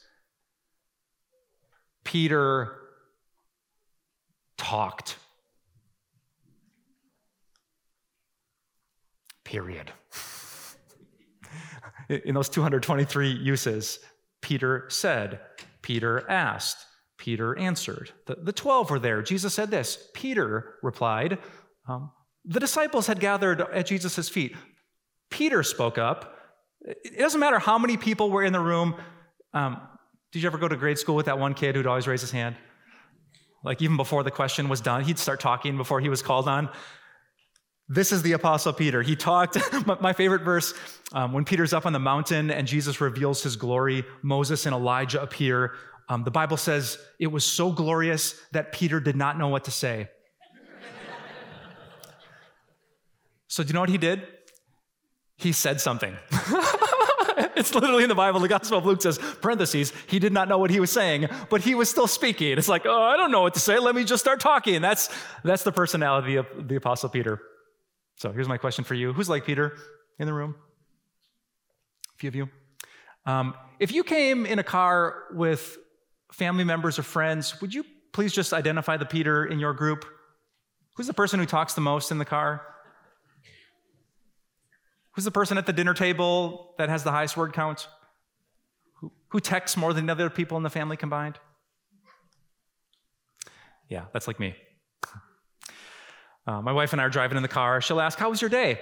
Peter 2.04 2.76
talked. 4.58 5.18
Period. 9.44 9.92
In 12.10 12.34
those 12.34 12.50
223 12.50 13.30
uses, 13.30 14.00
Peter 14.42 14.86
said, 14.90 15.40
Peter 15.82 16.28
asked, 16.30 16.78
Peter 17.20 17.56
answered. 17.58 18.12
The, 18.26 18.36
the 18.36 18.54
12 18.54 18.90
were 18.90 18.98
there. 18.98 19.22
Jesus 19.22 19.54
said 19.54 19.70
this. 19.70 20.10
Peter 20.14 20.76
replied, 20.82 21.38
um, 21.88 22.12
The 22.46 22.62
disciples 22.62 23.06
had 23.06 23.20
gathered 23.20 23.62
at 23.62 23.86
Jesus' 23.86 24.30
feet. 24.30 24.56
Peter 25.30 25.62
spoke 25.62 25.98
up. 25.98 26.38
It 26.82 27.20
doesn't 27.20 27.40
matter 27.40 27.60
how 27.60 27.78
many 27.78 27.98
people 27.98 28.32
were 28.32 28.44
in 28.44 28.54
the 28.54 28.60
room. 28.60 28.96
Um, 29.54 29.82
did 30.32 30.42
you 30.42 30.48
ever 30.48 30.58
go 30.58 30.68
to 30.68 30.78
grade 30.78 30.98
school 30.98 31.16
with 31.16 31.26
that 31.26 31.38
one 31.38 31.54
kid 31.54 31.76
who'd 31.76 31.86
always 31.86 32.08
raise 32.08 32.22
his 32.22 32.32
hand? 32.32 32.56
Like, 33.64 33.82
even 33.82 33.98
before 33.98 34.24
the 34.24 34.32
question 34.32 34.70
was 34.70 34.80
done, 34.80 35.04
he'd 35.04 35.20
start 35.20 35.42
talking 35.42 35.76
before 35.76 36.00
he 36.00 36.08
was 36.08 36.22
called 36.22 36.48
on. 36.48 36.70
This 37.90 38.12
is 38.12 38.22
the 38.22 38.34
Apostle 38.34 38.72
Peter. 38.72 39.02
He 39.02 39.16
talked, 39.16 39.58
my 40.02 40.14
favorite 40.14 40.44
verse, 40.44 40.74
um, 41.12 41.34
when 41.34 41.44
Peter's 41.44 41.74
up 41.74 41.86
on 41.86 41.92
the 41.92 42.00
mountain 42.00 42.52
and 42.52 42.68
Jesus 42.68 43.02
reveals 43.02 43.44
his 43.44 43.56
glory, 43.56 44.06
Moses 44.22 44.66
and 44.66 44.74
Elijah 44.74 45.22
appear. 45.22 45.74
Um, 46.10 46.24
the 46.24 46.32
Bible 46.32 46.58
says 46.58 46.98
it 47.20 47.28
was 47.28 47.46
so 47.46 47.72
glorious 47.72 48.34
that 48.52 48.72
Peter 48.72 49.00
did 49.00 49.16
not 49.16 49.38
know 49.38 49.48
what 49.48 49.66
to 49.66 49.72
say. 49.72 50.10
so, 53.48 53.62
do 53.64 53.68
you 53.68 53.74
know 53.74 53.80
what 53.80 53.90
he 53.90 54.00
did? 54.00 54.28
He 55.38 55.52
said 55.52 55.80
something. 55.80 56.18
it's 57.56 57.74
literally 57.76 58.04
in 58.04 58.10
the 58.10 58.16
Bible. 58.16 58.40
The 58.40 58.48
Gospel 58.48 58.80
of 58.80 58.86
Luke 58.86 59.04
says, 59.04 59.20
parentheses, 59.20 59.94
he 60.08 60.18
did 60.18 60.34
not 60.34 60.50
know 60.50 60.58
what 60.58 60.72
he 60.72 60.80
was 60.80 60.92
saying, 60.92 61.28
but 61.50 61.62
he 61.62 61.76
was 61.76 61.90
still 61.90 62.08
speaking. 62.08 62.58
It's 62.58 62.68
like, 62.68 62.86
oh, 62.86 63.04
I 63.04 63.16
don't 63.16 63.32
know 63.32 63.42
what 63.42 63.54
to 63.54 63.60
say. 63.60 63.78
Let 63.78 63.94
me 63.94 64.04
just 64.04 64.22
start 64.24 64.40
talking. 64.40 64.82
That's, 64.82 65.10
that's 65.44 65.64
the 65.64 65.72
personality 65.72 66.38
of 66.38 66.48
the 66.68 66.76
Apostle 66.76 67.10
Peter. 67.10 67.40
So 68.16 68.32
here's 68.32 68.50
my 68.50 68.58
question 68.58 68.84
for 68.84 68.96
you 68.96 69.14
Who's 69.14 69.30
like 69.30 69.46
Peter 69.46 69.78
in 70.18 70.26
the 70.26 70.34
room? 70.34 70.56
A 72.16 72.18
few 72.18 72.28
of 72.28 72.36
you. 72.36 72.50
Um, 73.26 73.54
if 73.80 73.92
you 73.92 74.04
came 74.04 74.48
in 74.48 74.58
a 74.58 74.64
car 74.64 75.26
with 75.32 75.78
family 76.32 76.64
members 76.64 77.00
or 77.00 77.04
friends, 77.04 77.60
would 77.62 77.74
you 77.74 77.84
please 78.12 78.34
just 78.34 78.54
identify 78.54 78.98
the 78.98 79.06
Peter 79.06 79.46
in 79.46 79.60
your 79.60 79.74
group? 79.74 80.06
Who's 80.96 81.08
the 81.08 81.14
person 81.14 81.40
who 81.40 81.46
talks 81.46 81.74
the 81.74 81.82
most 81.82 82.12
in 82.12 82.18
the 82.18 82.26
car? 82.26 82.62
Who's 85.12 85.26
the 85.26 85.32
person 85.32 85.58
at 85.58 85.66
the 85.66 85.74
dinner 85.74 85.94
table 85.94 86.76
that 86.78 86.90
has 86.90 87.04
the 87.04 87.12
highest 87.12 87.36
word 87.36 87.54
count? 87.54 87.88
Who, 89.30 89.40
texts 89.40 89.78
more 89.78 89.94
than 89.94 90.08
the 90.08 90.12
other 90.12 90.30
people 90.30 90.58
in 90.58 90.64
the 90.64 90.70
family 90.70 90.98
combined? 90.98 91.40
Yeah, 93.88 94.06
that's 94.14 94.28
like 94.28 94.40
me. 94.40 94.56
Uh, 96.48 96.64
my 96.64 96.72
wife 96.72 96.94
and 96.94 97.02
I 97.02 97.04
are 97.04 97.10
driving 97.10 97.38
in 97.38 97.44
the 97.44 97.50
car. 97.50 97.80
She'll 97.80 98.02
ask, 98.02 98.18
How 98.18 98.32
was 98.32 98.42
your 98.42 98.50
day? 98.50 98.80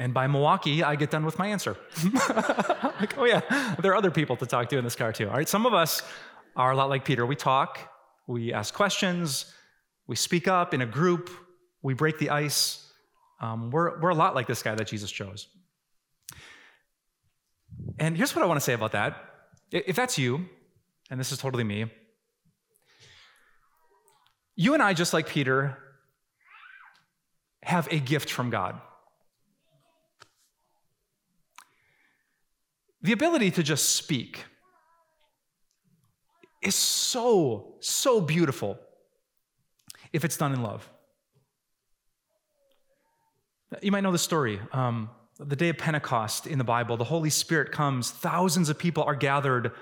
And 0.00 0.14
by 0.14 0.28
Milwaukee, 0.28 0.84
I 0.84 0.94
get 0.94 1.10
done 1.10 1.24
with 1.24 1.38
my 1.40 1.48
answer. 1.48 1.76
like, 3.00 3.18
oh, 3.18 3.24
yeah, 3.24 3.74
there 3.82 3.90
are 3.90 3.96
other 3.96 4.12
people 4.12 4.36
to 4.36 4.46
talk 4.46 4.68
to 4.68 4.78
in 4.78 4.84
this 4.84 4.94
car, 4.94 5.12
too. 5.12 5.28
All 5.28 5.34
right, 5.34 5.48
some 5.48 5.66
of 5.66 5.74
us 5.74 6.02
are 6.54 6.70
a 6.70 6.76
lot 6.76 6.88
like 6.88 7.04
Peter. 7.04 7.26
We 7.26 7.34
talk, 7.34 7.80
we 8.28 8.52
ask 8.52 8.72
questions, 8.72 9.52
we 10.06 10.14
speak 10.14 10.46
up 10.46 10.72
in 10.72 10.80
a 10.82 10.86
group, 10.86 11.30
we 11.82 11.94
break 11.94 12.18
the 12.18 12.30
ice. 12.30 12.88
Um, 13.40 13.70
we're, 13.72 14.00
we're 14.00 14.10
a 14.10 14.14
lot 14.14 14.36
like 14.36 14.46
this 14.46 14.62
guy 14.62 14.76
that 14.76 14.86
Jesus 14.86 15.10
chose. 15.10 15.48
And 17.98 18.16
here's 18.16 18.34
what 18.36 18.44
I 18.44 18.46
want 18.46 18.58
to 18.58 18.64
say 18.64 18.74
about 18.74 18.92
that. 18.92 19.16
If 19.72 19.96
that's 19.96 20.16
you, 20.16 20.46
and 21.10 21.18
this 21.18 21.32
is 21.32 21.38
totally 21.38 21.64
me, 21.64 21.86
You 24.60 24.74
and 24.74 24.82
I, 24.82 24.92
just 24.92 25.12
like 25.12 25.28
Peter, 25.28 25.78
have 27.62 27.86
a 27.92 27.98
gift 28.00 28.30
from 28.30 28.50
God. 28.50 28.80
The 33.02 33.12
ability 33.12 33.52
to 33.52 33.62
just 33.62 33.90
speak 33.90 34.44
is 36.62 36.74
so, 36.74 37.76
so 37.80 38.20
beautiful 38.20 38.78
if 40.12 40.24
it's 40.24 40.36
done 40.36 40.52
in 40.52 40.62
love. 40.62 40.88
You 43.82 43.92
might 43.92 44.00
know 44.00 44.12
the 44.12 44.18
story. 44.18 44.60
Um, 44.72 45.10
the 45.38 45.54
day 45.54 45.68
of 45.68 45.78
Pentecost 45.78 46.46
in 46.46 46.58
the 46.58 46.64
Bible, 46.64 46.96
the 46.96 47.04
Holy 47.04 47.30
Spirit 47.30 47.70
comes, 47.70 48.10
thousands 48.10 48.68
of 48.68 48.78
people 48.78 49.04
are 49.04 49.14
gathered. 49.14 49.72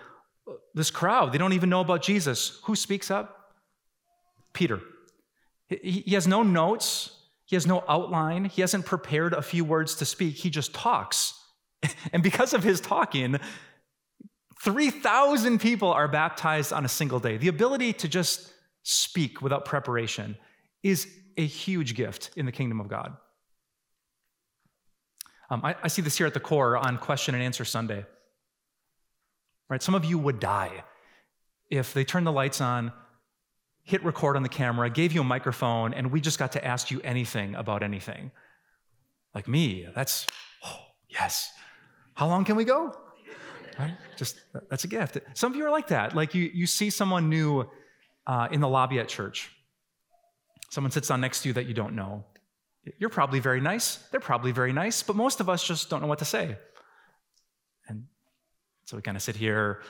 This 0.75 0.91
crowd, 0.91 1.33
they 1.33 1.39
don't 1.39 1.55
even 1.55 1.71
know 1.71 1.81
about 1.81 2.03
Jesus. 2.03 2.61
Who 2.65 2.77
speaks 2.77 3.11
up? 3.11 3.55
Peter. 4.53 4.81
He 5.69 6.15
has 6.15 6.27
no 6.29 6.43
notes, 6.43 7.11
he 7.45 7.57
has 7.57 7.67
no 7.67 7.83
outline, 7.89 8.45
he 8.45 8.61
hasn't 8.61 8.87
prepared 8.87 9.33
a 9.33 9.43
few 9.43 9.65
words 9.65 9.95
to 9.97 10.05
speak, 10.05 10.37
he 10.37 10.51
just 10.51 10.75
talks. 10.75 11.35
And 12.13 12.23
because 12.23 12.55
of 12.55 12.63
his 12.63 12.81
talking, 12.81 13.37
3,000 14.63 15.61
people 15.61 15.93
are 15.93 16.09
baptized 16.09 16.73
on 16.73 16.85
a 16.85 16.89
single 16.89 17.21
day. 17.21 17.37
The 17.37 17.49
ability 17.49 17.93
to 17.95 18.09
just 18.09 18.53
speak 18.83 19.43
without 19.43 19.65
preparation 19.65 20.37
is 20.83 21.09
a 21.37 21.45
huge 21.45 21.95
gift 21.95 22.31
in 22.37 22.47
the 22.47 22.53
kingdom 22.53 22.81
of 22.81 22.89
God. 22.89 23.17
Um, 25.51 25.61
I, 25.63 25.77
I 25.83 25.89
see 25.89 26.03
this 26.03 26.17
here 26.17 26.27
at 26.27 26.35
the 26.35 26.41
core 26.41 26.77
on 26.77 26.99
Question 26.99 27.35
and 27.35 27.45
Answer 27.45 27.65
Sunday. 27.65 28.05
Right? 29.69 29.83
Some 29.83 29.95
of 29.95 30.05
you 30.05 30.19
would 30.19 30.41
die 30.41 30.85
if 31.71 31.93
they 31.93 32.05
turned 32.05 32.27
the 32.27 32.33
lights 32.33 32.61
on, 32.61 32.93
hit 33.83 34.05
record 34.05 34.37
on 34.37 34.43
the 34.43 34.49
camera, 34.49 34.89
gave 34.91 35.13
you 35.13 35.21
a 35.21 35.25
microphone, 35.25 35.95
and 35.95 36.11
we 36.11 36.21
just 36.21 36.39
got 36.39 36.53
to 36.53 36.65
ask 36.65 36.91
you 36.91 37.01
anything 37.03 37.55
about 37.55 37.83
anything. 37.83 38.31
Like 39.35 39.49
me, 39.49 39.87
that's, 39.95 40.27
oh, 40.65 40.79
yes. 41.09 41.53
How 42.17 42.27
long 42.27 42.45
can 42.45 42.57
we 42.57 42.65
go? 42.65 42.97
Right? 43.79 43.95
Just 44.17 44.41
that's 44.71 44.85
a 44.85 44.89
gift. 44.89 45.19
Some 45.35 45.53
of 45.53 45.57
you 45.57 45.67
are 45.67 45.71
like 45.71 45.89
that. 45.89 46.17
Like 46.17 46.35
you, 46.35 46.51
you 46.53 46.67
see 46.67 46.89
someone 46.89 47.29
new 47.29 47.69
uh, 48.27 48.49
in 48.51 48.61
the 48.61 48.69
lobby 48.69 48.99
at 48.99 49.09
church. 49.09 49.51
Someone 50.71 50.91
sits 50.91 51.09
down 51.09 51.21
next 51.21 51.43
to 51.43 51.49
you 51.49 51.53
that 51.53 51.67
you 51.67 51.75
don't 51.75 51.95
know. 51.95 52.25
You're 52.99 53.11
probably 53.11 53.39
very 53.39 53.61
nice. 53.61 53.97
They're 54.11 54.21
probably 54.21 54.51
very 54.51 54.73
nice, 54.73 55.03
but 55.03 55.15
most 55.15 55.41
of 55.41 55.51
us 55.51 55.63
just 55.63 55.91
don't 55.91 56.01
know 56.01 56.07
what 56.07 56.21
to 56.21 56.25
say. 56.25 56.57
And 57.87 58.05
so 58.87 58.97
we 58.97 59.03
kind 59.03 59.17
of 59.17 59.23
sit 59.23 59.37
here 59.37 59.83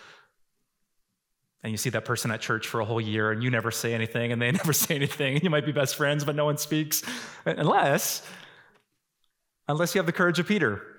and 1.63 1.71
you 1.71 1.77
see 1.77 1.91
that 1.91 2.05
person 2.05 2.33
at 2.33 2.41
church 2.41 2.67
for 2.67 2.81
a 2.81 2.85
whole 2.85 3.01
year 3.01 3.31
and 3.31 3.41
you 3.43 3.51
never 3.51 3.71
say 3.71 3.95
anything 3.95 4.33
and 4.33 4.43
they 4.43 4.51
never 4.61 4.73
say 4.73 4.97
anything 4.97 5.35
and 5.35 5.45
you 5.45 5.51
might 5.51 5.65
be 5.65 5.73
best 5.73 5.95
friends 5.95 6.25
but 6.25 6.35
no 6.35 6.45
one 6.45 6.57
speaks 6.57 7.03
unless 7.45 8.23
unless 9.67 9.95
you 9.95 9.99
have 9.99 10.07
the 10.07 10.13
courage 10.13 10.39
of 10.39 10.47
Peter 10.47 10.96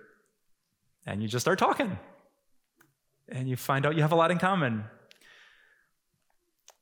and 1.08 1.24
you 1.24 1.28
just 1.28 1.44
start 1.44 1.58
talking 1.58 1.98
and 3.30 3.50
you 3.50 3.56
find 3.56 3.86
out 3.86 3.96
you 3.96 4.02
have 4.02 4.12
a 4.12 4.16
lot 4.16 4.30
in 4.30 4.38
common. 4.38 4.84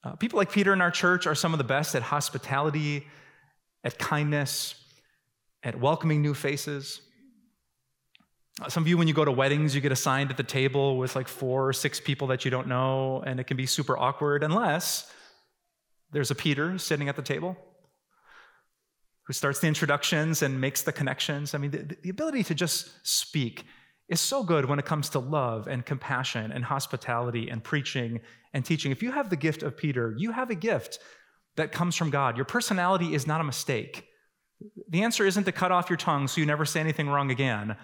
Uh, 0.03 0.15
people 0.15 0.37
like 0.37 0.51
Peter 0.51 0.73
in 0.73 0.81
our 0.81 0.91
church 0.91 1.25
are 1.25 1.35
some 1.35 1.53
of 1.53 1.57
the 1.57 1.63
best 1.63 1.95
at 1.95 2.01
hospitality, 2.01 3.07
at 3.83 3.97
kindness, 3.97 4.75
at 5.63 5.79
welcoming 5.79 6.21
new 6.21 6.33
faces. 6.33 7.01
Uh, 8.61 8.69
some 8.69 8.83
of 8.83 8.87
you, 8.87 8.97
when 8.97 9.07
you 9.07 9.13
go 9.13 9.25
to 9.25 9.31
weddings, 9.31 9.73
you 9.73 9.81
get 9.81 9.91
assigned 9.91 10.29
at 10.31 10.37
the 10.37 10.43
table 10.43 10.97
with 10.97 11.15
like 11.15 11.27
four 11.27 11.67
or 11.67 11.73
six 11.73 11.99
people 11.99 12.27
that 12.27 12.45
you 12.45 12.51
don't 12.51 12.67
know, 12.67 13.23
and 13.25 13.39
it 13.39 13.45
can 13.45 13.57
be 13.57 13.65
super 13.65 13.97
awkward 13.97 14.43
unless 14.43 15.11
there's 16.11 16.31
a 16.31 16.35
Peter 16.35 16.77
sitting 16.77 17.09
at 17.09 17.15
the 17.15 17.21
table 17.21 17.57
who 19.23 19.33
starts 19.33 19.59
the 19.59 19.67
introductions 19.67 20.43
and 20.43 20.61
makes 20.61 20.83
the 20.83 20.91
connections. 20.91 21.55
I 21.55 21.57
mean, 21.57 21.71
the, 21.71 21.97
the 22.03 22.09
ability 22.09 22.43
to 22.43 22.55
just 22.55 22.91
speak 23.05 23.65
is 24.07 24.21
so 24.21 24.43
good 24.43 24.65
when 24.65 24.79
it 24.79 24.85
comes 24.85 25.09
to 25.09 25.19
love 25.19 25.67
and 25.67 25.85
compassion 25.85 26.51
and 26.51 26.63
hospitality 26.63 27.49
and 27.49 27.63
preaching 27.63 28.21
and 28.53 28.63
teaching. 28.63 28.91
If 28.91 29.01
you 29.01 29.11
have 29.11 29.29
the 29.29 29.35
gift 29.35 29.63
of 29.63 29.75
Peter, 29.75 30.13
you 30.17 30.31
have 30.31 30.49
a 30.49 30.55
gift 30.55 30.99
that 31.55 31.71
comes 31.71 31.95
from 31.95 32.09
God. 32.09 32.35
Your 32.35 32.45
personality 32.45 33.15
is 33.15 33.25
not 33.25 33.41
a 33.41 33.43
mistake. 33.43 34.07
The 34.89 35.03
answer 35.03 35.25
isn't 35.25 35.45
to 35.45 35.51
cut 35.51 35.71
off 35.71 35.89
your 35.89 35.97
tongue 35.97 36.27
so 36.27 36.39
you 36.39 36.45
never 36.45 36.65
say 36.65 36.79
anything 36.79 37.09
wrong 37.09 37.31
again. 37.31 37.75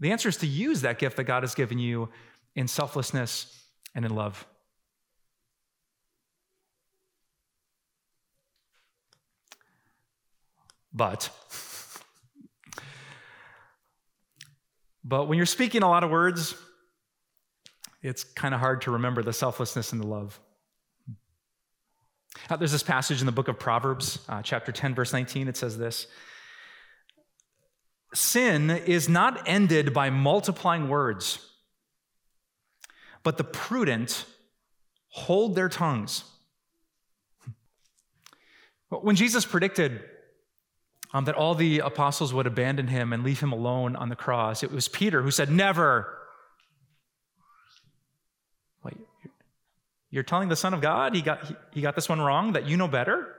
The 0.00 0.12
answer 0.12 0.28
is 0.28 0.36
to 0.38 0.46
use 0.46 0.80
that 0.80 0.98
gift 0.98 1.16
that 1.16 1.24
God 1.24 1.42
has 1.42 1.54
given 1.54 1.78
you 1.78 2.08
in 2.54 2.66
selflessness 2.66 3.64
and 3.94 4.04
in 4.04 4.14
love. 4.14 4.46
But 10.92 11.30
But 15.10 15.26
when 15.26 15.38
you're 15.38 15.44
speaking 15.44 15.82
a 15.82 15.88
lot 15.88 16.04
of 16.04 16.10
words, 16.10 16.54
it's 18.00 18.22
kind 18.22 18.54
of 18.54 18.60
hard 18.60 18.82
to 18.82 18.92
remember 18.92 19.24
the 19.24 19.32
selflessness 19.32 19.90
and 19.90 20.00
the 20.00 20.06
love. 20.06 20.38
Uh, 22.48 22.54
there's 22.54 22.70
this 22.70 22.84
passage 22.84 23.18
in 23.18 23.26
the 23.26 23.32
book 23.32 23.48
of 23.48 23.58
Proverbs, 23.58 24.20
uh, 24.28 24.40
chapter 24.40 24.70
10, 24.70 24.94
verse 24.94 25.12
19. 25.12 25.48
It 25.48 25.56
says 25.56 25.76
this 25.76 26.06
Sin 28.14 28.70
is 28.70 29.08
not 29.08 29.48
ended 29.48 29.92
by 29.92 30.10
multiplying 30.10 30.88
words, 30.88 31.44
but 33.24 33.36
the 33.36 33.42
prudent 33.42 34.26
hold 35.08 35.56
their 35.56 35.68
tongues. 35.68 36.22
When 38.90 39.16
Jesus 39.16 39.44
predicted 39.44 40.02
um, 41.12 41.24
that 41.24 41.34
all 41.34 41.54
the 41.54 41.80
apostles 41.80 42.32
would 42.32 42.46
abandon 42.46 42.88
him 42.88 43.12
and 43.12 43.24
leave 43.24 43.40
him 43.40 43.52
alone 43.52 43.96
on 43.96 44.08
the 44.08 44.16
cross. 44.16 44.62
It 44.62 44.70
was 44.70 44.88
Peter 44.88 45.22
who 45.22 45.30
said, 45.30 45.50
Never. 45.50 46.16
Wait, 48.84 48.96
you're 50.10 50.22
telling 50.22 50.48
the 50.48 50.56
Son 50.56 50.72
of 50.72 50.80
God 50.80 51.14
he 51.14 51.22
got, 51.22 51.44
he, 51.44 51.56
he 51.72 51.80
got 51.80 51.94
this 51.94 52.08
one 52.08 52.20
wrong, 52.20 52.52
that 52.52 52.66
you 52.66 52.76
know 52.76 52.88
better? 52.88 53.34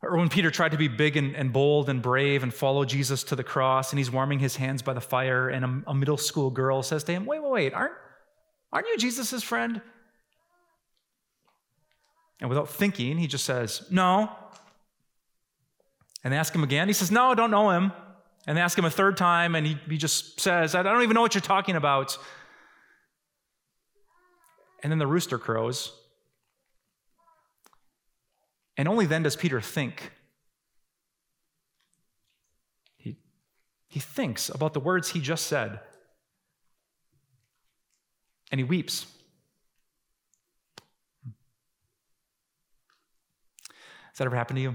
Or 0.00 0.16
when 0.16 0.28
Peter 0.28 0.50
tried 0.50 0.72
to 0.72 0.78
be 0.78 0.88
big 0.88 1.16
and, 1.16 1.34
and, 1.34 1.52
bold 1.52 1.88
and 1.88 2.00
brave 2.00 2.44
and 2.44 2.54
follow 2.54 2.84
Jesus 2.84 3.24
to 3.24 3.36
the 3.36 3.42
cross, 3.42 3.90
and 3.90 3.98
he's 3.98 4.10
warming 4.10 4.38
his 4.38 4.54
hands 4.54 4.80
by 4.80 4.94
the 4.94 5.00
fire, 5.00 5.48
and 5.48 5.64
a, 5.64 5.90
a 5.90 5.94
middle 5.94 6.16
school 6.16 6.50
girl 6.50 6.82
says 6.82 7.04
to 7.04 7.12
him, 7.12 7.26
Wait, 7.26 7.42
wait, 7.42 7.50
wait, 7.50 7.74
aren't, 7.74 7.92
aren't 8.72 8.86
you 8.86 8.96
Jesus' 8.96 9.42
friend? 9.42 9.82
And 12.40 12.48
without 12.48 12.68
thinking, 12.68 13.18
he 13.18 13.26
just 13.26 13.44
says, 13.44 13.82
No. 13.90 14.30
And 16.22 16.32
they 16.32 16.38
ask 16.38 16.54
him 16.54 16.62
again. 16.62 16.88
He 16.88 16.94
says, 16.94 17.10
No, 17.10 17.30
I 17.30 17.34
don't 17.34 17.50
know 17.50 17.70
him. 17.70 17.92
And 18.46 18.56
they 18.56 18.62
ask 18.62 18.78
him 18.78 18.84
a 18.84 18.90
third 18.90 19.16
time, 19.16 19.54
and 19.54 19.66
he, 19.66 19.78
he 19.88 19.98
just 19.98 20.40
says, 20.40 20.74
I 20.74 20.82
don't 20.82 21.02
even 21.02 21.14
know 21.14 21.20
what 21.20 21.34
you're 21.34 21.42
talking 21.42 21.76
about. 21.76 22.16
And 24.82 24.90
then 24.90 24.98
the 24.98 25.06
rooster 25.06 25.38
crows. 25.38 25.92
And 28.76 28.88
only 28.88 29.06
then 29.06 29.24
does 29.24 29.36
Peter 29.36 29.60
think. 29.60 30.12
He, 32.96 33.16
he 33.88 34.00
thinks 34.00 34.48
about 34.48 34.72
the 34.72 34.80
words 34.80 35.10
he 35.10 35.20
just 35.20 35.46
said. 35.46 35.80
And 38.50 38.60
he 38.60 38.64
weeps. 38.64 39.06
Has 44.18 44.24
that 44.24 44.26
ever 44.26 44.36
happened 44.36 44.56
to 44.56 44.62
you? 44.62 44.74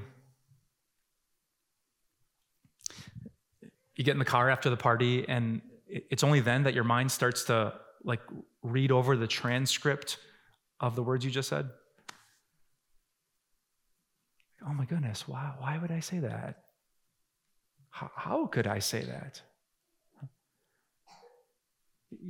You 3.97 4.05
get 4.05 4.13
in 4.13 4.19
the 4.19 4.23
car 4.23 4.49
after 4.49 4.69
the 4.69 4.77
party, 4.77 5.27
and 5.27 5.61
it's 5.85 6.23
only 6.23 6.39
then 6.39 6.63
that 6.63 6.73
your 6.73 6.85
mind 6.85 7.11
starts 7.11 7.43
to 7.45 7.73
like 8.05 8.21
read 8.61 8.89
over 8.89 9.17
the 9.17 9.27
transcript 9.27 10.15
of 10.79 10.95
the 10.95 11.03
words 11.03 11.25
you 11.25 11.31
just 11.31 11.49
said. 11.49 11.69
Oh 14.65 14.73
my 14.73 14.85
goodness, 14.85 15.27
why, 15.27 15.51
why 15.59 15.77
would 15.77 15.91
I 15.91 15.99
say 15.99 16.19
that? 16.19 16.63
How, 17.89 18.11
how 18.15 18.45
could 18.45 18.65
I 18.65 18.79
say 18.79 19.03
that? 19.03 19.41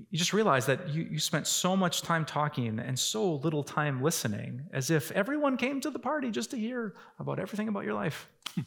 You 0.09 0.17
just 0.17 0.33
realize 0.33 0.65
that 0.65 0.89
you, 0.89 1.03
you 1.03 1.19
spent 1.19 1.47
so 1.47 1.75
much 1.75 2.01
time 2.01 2.25
talking 2.25 2.79
and 2.79 2.97
so 2.97 3.35
little 3.35 3.63
time 3.63 4.01
listening, 4.01 4.63
as 4.73 4.89
if 4.89 5.11
everyone 5.11 5.57
came 5.57 5.81
to 5.81 5.89
the 5.89 5.99
party 5.99 6.31
just 6.31 6.51
to 6.51 6.57
hear 6.57 6.95
about 7.19 7.39
everything 7.39 7.67
about 7.67 7.83
your 7.83 7.93
life. 7.93 8.27
Hmm. 8.55 8.61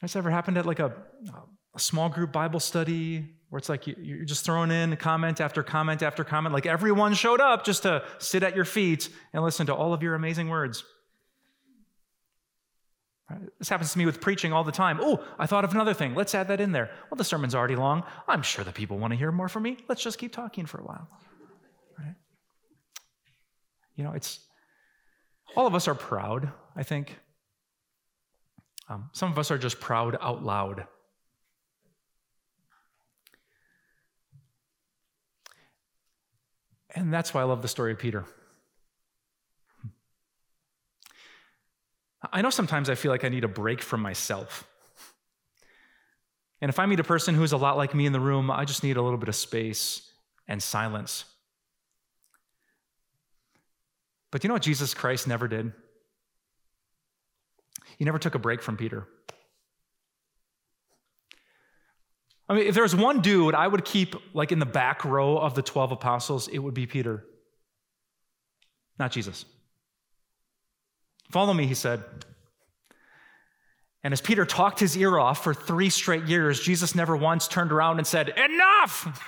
Has 0.00 0.16
ever 0.16 0.30
happened 0.30 0.58
at 0.58 0.66
like 0.66 0.80
a, 0.80 0.92
a 1.74 1.78
small 1.78 2.08
group 2.08 2.32
Bible 2.32 2.60
study 2.60 3.36
where 3.50 3.58
it's 3.58 3.68
like 3.68 3.86
you, 3.86 4.22
are 4.22 4.24
just 4.24 4.44
throwing 4.44 4.70
in 4.70 4.96
comment 4.96 5.40
after 5.40 5.62
comment 5.62 6.02
after 6.02 6.24
comment, 6.24 6.54
like 6.54 6.66
everyone 6.66 7.12
showed 7.14 7.40
up 7.40 7.64
just 7.64 7.82
to 7.82 8.02
sit 8.18 8.42
at 8.42 8.56
your 8.56 8.64
feet 8.64 9.10
and 9.32 9.44
listen 9.44 9.66
to 9.66 9.74
all 9.74 9.92
of 9.92 10.02
your 10.02 10.14
amazing 10.14 10.48
words? 10.48 10.84
This 13.58 13.68
happens 13.68 13.92
to 13.92 13.98
me 13.98 14.06
with 14.06 14.20
preaching 14.20 14.52
all 14.52 14.64
the 14.64 14.72
time. 14.72 14.98
Oh, 15.00 15.24
I 15.38 15.46
thought 15.46 15.64
of 15.64 15.72
another 15.72 15.94
thing. 15.94 16.14
Let's 16.14 16.34
add 16.34 16.48
that 16.48 16.60
in 16.60 16.72
there. 16.72 16.90
Well, 17.10 17.16
the 17.16 17.24
sermon's 17.24 17.54
already 17.54 17.76
long. 17.76 18.04
I'm 18.28 18.42
sure 18.42 18.64
the 18.64 18.72
people 18.72 18.98
want 18.98 19.12
to 19.12 19.16
hear 19.16 19.32
more 19.32 19.48
from 19.48 19.62
me. 19.62 19.78
Let's 19.88 20.02
just 20.02 20.18
keep 20.18 20.32
talking 20.32 20.66
for 20.66 20.80
a 20.80 20.84
while. 20.84 21.08
Right? 21.98 22.14
You 23.96 24.04
know, 24.04 24.12
it's 24.12 24.40
all 25.56 25.66
of 25.66 25.74
us 25.74 25.88
are 25.88 25.94
proud, 25.94 26.50
I 26.76 26.82
think. 26.82 27.18
Um, 28.88 29.10
some 29.12 29.30
of 29.30 29.38
us 29.38 29.50
are 29.50 29.58
just 29.58 29.80
proud 29.80 30.16
out 30.20 30.44
loud. 30.44 30.86
And 36.94 37.12
that's 37.12 37.32
why 37.32 37.40
I 37.40 37.44
love 37.44 37.62
the 37.62 37.68
story 37.68 37.92
of 37.92 37.98
Peter. 37.98 38.26
I 42.30 42.42
know 42.42 42.50
sometimes 42.50 42.88
I 42.88 42.94
feel 42.94 43.10
like 43.10 43.24
I 43.24 43.28
need 43.28 43.44
a 43.44 43.48
break 43.48 43.82
from 43.82 44.00
myself. 44.00 44.66
And 46.60 46.68
if 46.68 46.78
I 46.78 46.86
meet 46.86 47.00
a 47.00 47.04
person 47.04 47.34
who's 47.34 47.52
a 47.52 47.56
lot 47.56 47.76
like 47.76 47.94
me 47.94 48.06
in 48.06 48.12
the 48.12 48.20
room, 48.20 48.50
I 48.50 48.64
just 48.64 48.84
need 48.84 48.96
a 48.96 49.02
little 49.02 49.18
bit 49.18 49.28
of 49.28 49.34
space 49.34 50.08
and 50.46 50.62
silence. 50.62 51.24
But 54.30 54.44
you 54.44 54.48
know 54.48 54.54
what 54.54 54.62
Jesus 54.62 54.94
Christ 54.94 55.26
never 55.26 55.48
did? 55.48 55.72
He 57.98 58.04
never 58.04 58.18
took 58.18 58.34
a 58.34 58.38
break 58.38 58.62
from 58.62 58.76
Peter. 58.76 59.08
I 62.48 62.54
mean, 62.54 62.66
if 62.66 62.74
there 62.74 62.82
was 62.82 62.94
one 62.94 63.20
dude 63.20 63.54
I 63.54 63.66
would 63.66 63.84
keep 63.84 64.14
like 64.34 64.52
in 64.52 64.58
the 64.58 64.66
back 64.66 65.04
row 65.04 65.38
of 65.38 65.54
the 65.54 65.62
12 65.62 65.92
apostles, 65.92 66.48
it 66.48 66.58
would 66.58 66.74
be 66.74 66.86
Peter, 66.86 67.24
not 68.98 69.10
Jesus. 69.10 69.44
Follow 71.32 71.54
me, 71.54 71.66
he 71.66 71.74
said. 71.74 72.04
And 74.04 74.12
as 74.12 74.20
Peter 74.20 74.44
talked 74.44 74.80
his 74.80 74.96
ear 74.96 75.18
off 75.18 75.42
for 75.42 75.54
three 75.54 75.88
straight 75.88 76.24
years, 76.24 76.60
Jesus 76.60 76.94
never 76.94 77.16
once 77.16 77.48
turned 77.48 77.72
around 77.72 77.98
and 77.98 78.06
said, 78.06 78.28
Enough! 78.28 79.20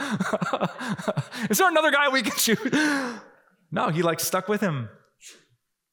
Is 1.50 1.58
there 1.58 1.68
another 1.68 1.90
guy 1.90 2.08
we 2.08 2.22
can 2.22 2.36
shoot? 2.36 2.74
No, 3.70 3.88
he 3.88 4.02
like 4.02 4.20
stuck 4.20 4.48
with 4.48 4.60
him. 4.60 4.88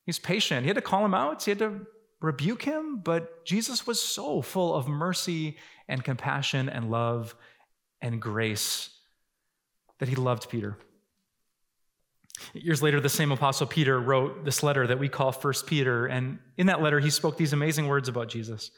He's 0.06 0.20
patient. 0.20 0.64
He 0.64 0.68
had 0.68 0.76
to 0.76 0.82
call 0.82 1.06
him 1.06 1.14
out, 1.14 1.44
he 1.44 1.52
had 1.52 1.60
to 1.60 1.82
rebuke 2.22 2.64
him, 2.64 3.02
but 3.04 3.46
Jesus 3.46 3.86
was 3.86 4.00
so 4.02 4.42
full 4.42 4.76
of 4.76 4.88
mercy 4.88 5.58
and 5.88 6.04
compassion 6.04 6.70
and 6.70 6.90
love 6.90 7.36
and 8.02 8.22
grace 8.22 8.90
that 10.00 10.10
he 10.10 10.16
loved 10.16 10.50
Peter. 10.50 10.78
Years 12.54 12.82
later, 12.82 13.00
the 13.00 13.10
same 13.10 13.32
apostle 13.32 13.68
Peter 13.68 14.00
wrote 14.00 14.46
this 14.46 14.64
letter 14.64 14.88
that 14.88 15.00
we 15.00 15.10
call 15.10 15.32
First 15.32 15.68
Peter, 15.68 16.06
and 16.06 16.40
in 16.58 16.68
that 16.68 16.82
letter, 16.82 17.00
he 17.00 17.10
spoke 17.10 17.38
these 17.38 17.54
amazing 17.54 17.88
words 17.88 18.08
about 18.08 18.30
Jesus. 18.30 18.72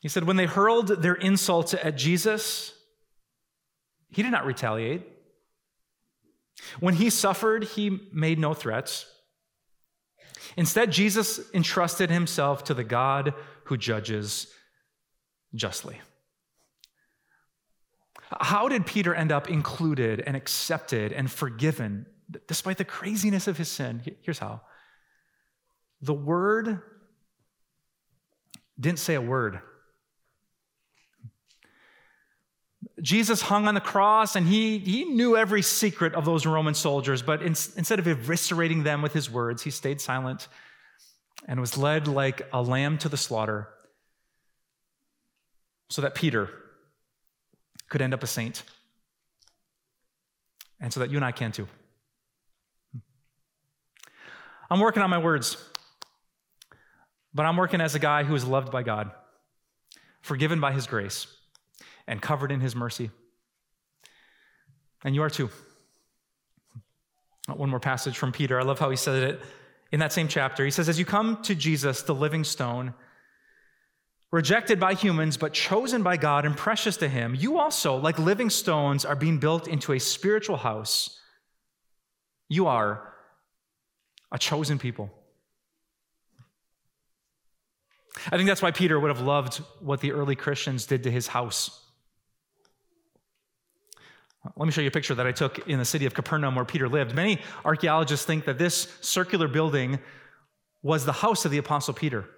He 0.00 0.08
said, 0.08 0.24
When 0.24 0.36
they 0.36 0.46
hurled 0.46 0.88
their 0.88 1.14
insults 1.14 1.74
at 1.74 1.96
Jesus, 1.96 2.72
he 4.10 4.22
did 4.22 4.32
not 4.32 4.46
retaliate. 4.46 5.02
When 6.78 6.94
he 6.94 7.10
suffered, 7.10 7.64
he 7.64 8.08
made 8.12 8.38
no 8.38 8.54
threats. 8.54 9.06
Instead, 10.56 10.90
Jesus 10.90 11.40
entrusted 11.54 12.10
himself 12.10 12.64
to 12.64 12.74
the 12.74 12.84
God 12.84 13.34
who 13.64 13.76
judges 13.76 14.48
justly. 15.54 16.00
How 18.38 18.68
did 18.68 18.86
Peter 18.86 19.14
end 19.14 19.32
up 19.32 19.48
included 19.48 20.20
and 20.20 20.36
accepted 20.36 21.12
and 21.12 21.30
forgiven 21.30 22.06
despite 22.46 22.78
the 22.78 22.84
craziness 22.84 23.48
of 23.48 23.58
his 23.58 23.68
sin? 23.68 24.02
Here's 24.22 24.38
how 24.38 24.60
the 26.02 26.14
word 26.14 26.80
didn't 28.78 29.00
say 29.00 29.14
a 29.14 29.20
word. 29.20 29.60
Jesus 33.02 33.40
hung 33.42 33.66
on 33.66 33.74
the 33.74 33.80
cross 33.80 34.36
and 34.36 34.46
he, 34.46 34.78
he 34.78 35.04
knew 35.04 35.36
every 35.36 35.62
secret 35.62 36.14
of 36.14 36.24
those 36.24 36.46
Roman 36.46 36.74
soldiers, 36.74 37.22
but 37.22 37.42
in, 37.42 37.48
instead 37.48 37.98
of 37.98 38.06
eviscerating 38.06 38.84
them 38.84 39.02
with 39.02 39.12
his 39.12 39.30
words, 39.30 39.62
he 39.62 39.70
stayed 39.70 40.00
silent 40.00 40.48
and 41.46 41.60
was 41.60 41.76
led 41.76 42.06
like 42.06 42.48
a 42.52 42.62
lamb 42.62 42.98
to 42.98 43.08
the 43.08 43.16
slaughter 43.16 43.68
so 45.88 46.02
that 46.02 46.14
Peter 46.14 46.50
could 47.90 48.00
end 48.00 48.14
up 48.14 48.22
a 48.22 48.26
saint 48.26 48.62
and 50.80 50.92
so 50.92 51.00
that 51.00 51.10
you 51.10 51.16
and 51.16 51.24
I 51.24 51.32
can 51.32 51.52
too. 51.52 51.68
Hmm. 52.92 52.98
I'm 54.70 54.80
working 54.80 55.02
on 55.02 55.10
my 55.10 55.18
words, 55.18 55.56
but 57.34 57.44
I'm 57.44 57.56
working 57.56 57.80
as 57.80 57.94
a 57.94 57.98
guy 57.98 58.24
who 58.24 58.34
is 58.34 58.44
loved 58.44 58.72
by 58.72 58.82
God, 58.82 59.10
forgiven 60.22 60.60
by 60.60 60.72
his 60.72 60.86
grace 60.86 61.26
and 62.06 62.20
covered 62.20 62.50
in 62.50 62.60
his 62.60 62.74
mercy. 62.74 63.10
And 65.04 65.14
you 65.14 65.22
are 65.22 65.30
too. 65.30 65.50
One 67.46 67.70
more 67.70 67.80
passage 67.80 68.16
from 68.16 68.32
Peter. 68.32 68.58
I 68.58 68.64
love 68.64 68.78
how 68.78 68.90
he 68.90 68.96
said 68.96 69.22
it 69.22 69.40
in 69.92 70.00
that 70.00 70.12
same 70.12 70.28
chapter. 70.28 70.64
He 70.64 70.70
says, 70.70 70.88
As 70.88 70.98
you 70.98 71.04
come 71.04 71.42
to 71.42 71.54
Jesus, 71.54 72.02
the 72.02 72.14
living 72.14 72.44
stone, 72.44 72.94
rejected 74.30 74.78
by 74.78 74.94
humans, 74.94 75.36
but 75.36 75.52
chosen 75.52 76.02
by 76.02 76.16
God 76.16 76.44
and 76.44 76.56
precious 76.56 76.96
to 76.98 77.08
Him, 77.08 77.34
you 77.34 77.58
also, 77.58 77.96
like 77.96 78.18
living 78.18 78.50
stones, 78.50 79.04
are 79.04 79.16
being 79.16 79.38
built 79.38 79.66
into 79.66 79.92
a 79.92 79.98
spiritual 79.98 80.56
house. 80.56 81.18
You 82.48 82.66
are 82.66 83.12
a 84.32 84.38
chosen 84.38 84.78
people. 84.78 85.10
I 88.26 88.36
think 88.36 88.48
that's 88.48 88.62
why 88.62 88.70
Peter 88.70 88.98
would 88.98 89.08
have 89.08 89.20
loved 89.20 89.56
what 89.80 90.00
the 90.00 90.12
early 90.12 90.36
Christians 90.36 90.86
did 90.86 91.04
to 91.04 91.10
his 91.10 91.28
house. 91.28 91.86
Let 94.56 94.66
me 94.66 94.72
show 94.72 94.80
you 94.80 94.88
a 94.88 94.92
picture 94.92 95.14
that 95.14 95.26
I 95.26 95.32
took 95.32 95.68
in 95.68 95.78
the 95.78 95.84
city 95.84 96.06
of 96.06 96.14
Capernaum 96.14 96.54
where 96.54 96.64
Peter 96.64 96.88
lived. 96.88 97.14
Many 97.14 97.40
archaeologists 97.64 98.24
think 98.24 98.46
that 98.46 98.58
this 98.58 98.88
circular 99.00 99.48
building 99.48 99.98
was 100.82 101.04
the 101.04 101.12
house 101.12 101.44
of 101.44 101.50
the 101.50 101.58
Apostle 101.58 101.94
Peter. 101.94 102.28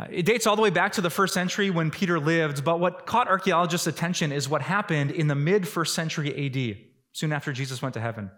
Uh, 0.00 0.06
it 0.10 0.24
dates 0.24 0.46
all 0.46 0.56
the 0.56 0.62
way 0.62 0.70
back 0.70 0.92
to 0.92 1.02
the 1.02 1.10
first 1.10 1.34
century 1.34 1.68
when 1.68 1.90
Peter 1.90 2.18
lived, 2.18 2.64
but 2.64 2.80
what 2.80 3.04
caught 3.04 3.28
archaeologists' 3.28 3.86
attention 3.86 4.32
is 4.32 4.48
what 4.48 4.62
happened 4.62 5.10
in 5.10 5.26
the 5.26 5.34
mid 5.34 5.68
first 5.68 5.94
century 5.94 6.46
AD, 6.46 6.78
soon 7.12 7.32
after 7.32 7.52
Jesus 7.52 7.82
went 7.82 7.92
to 7.94 8.00
heaven. 8.00 8.30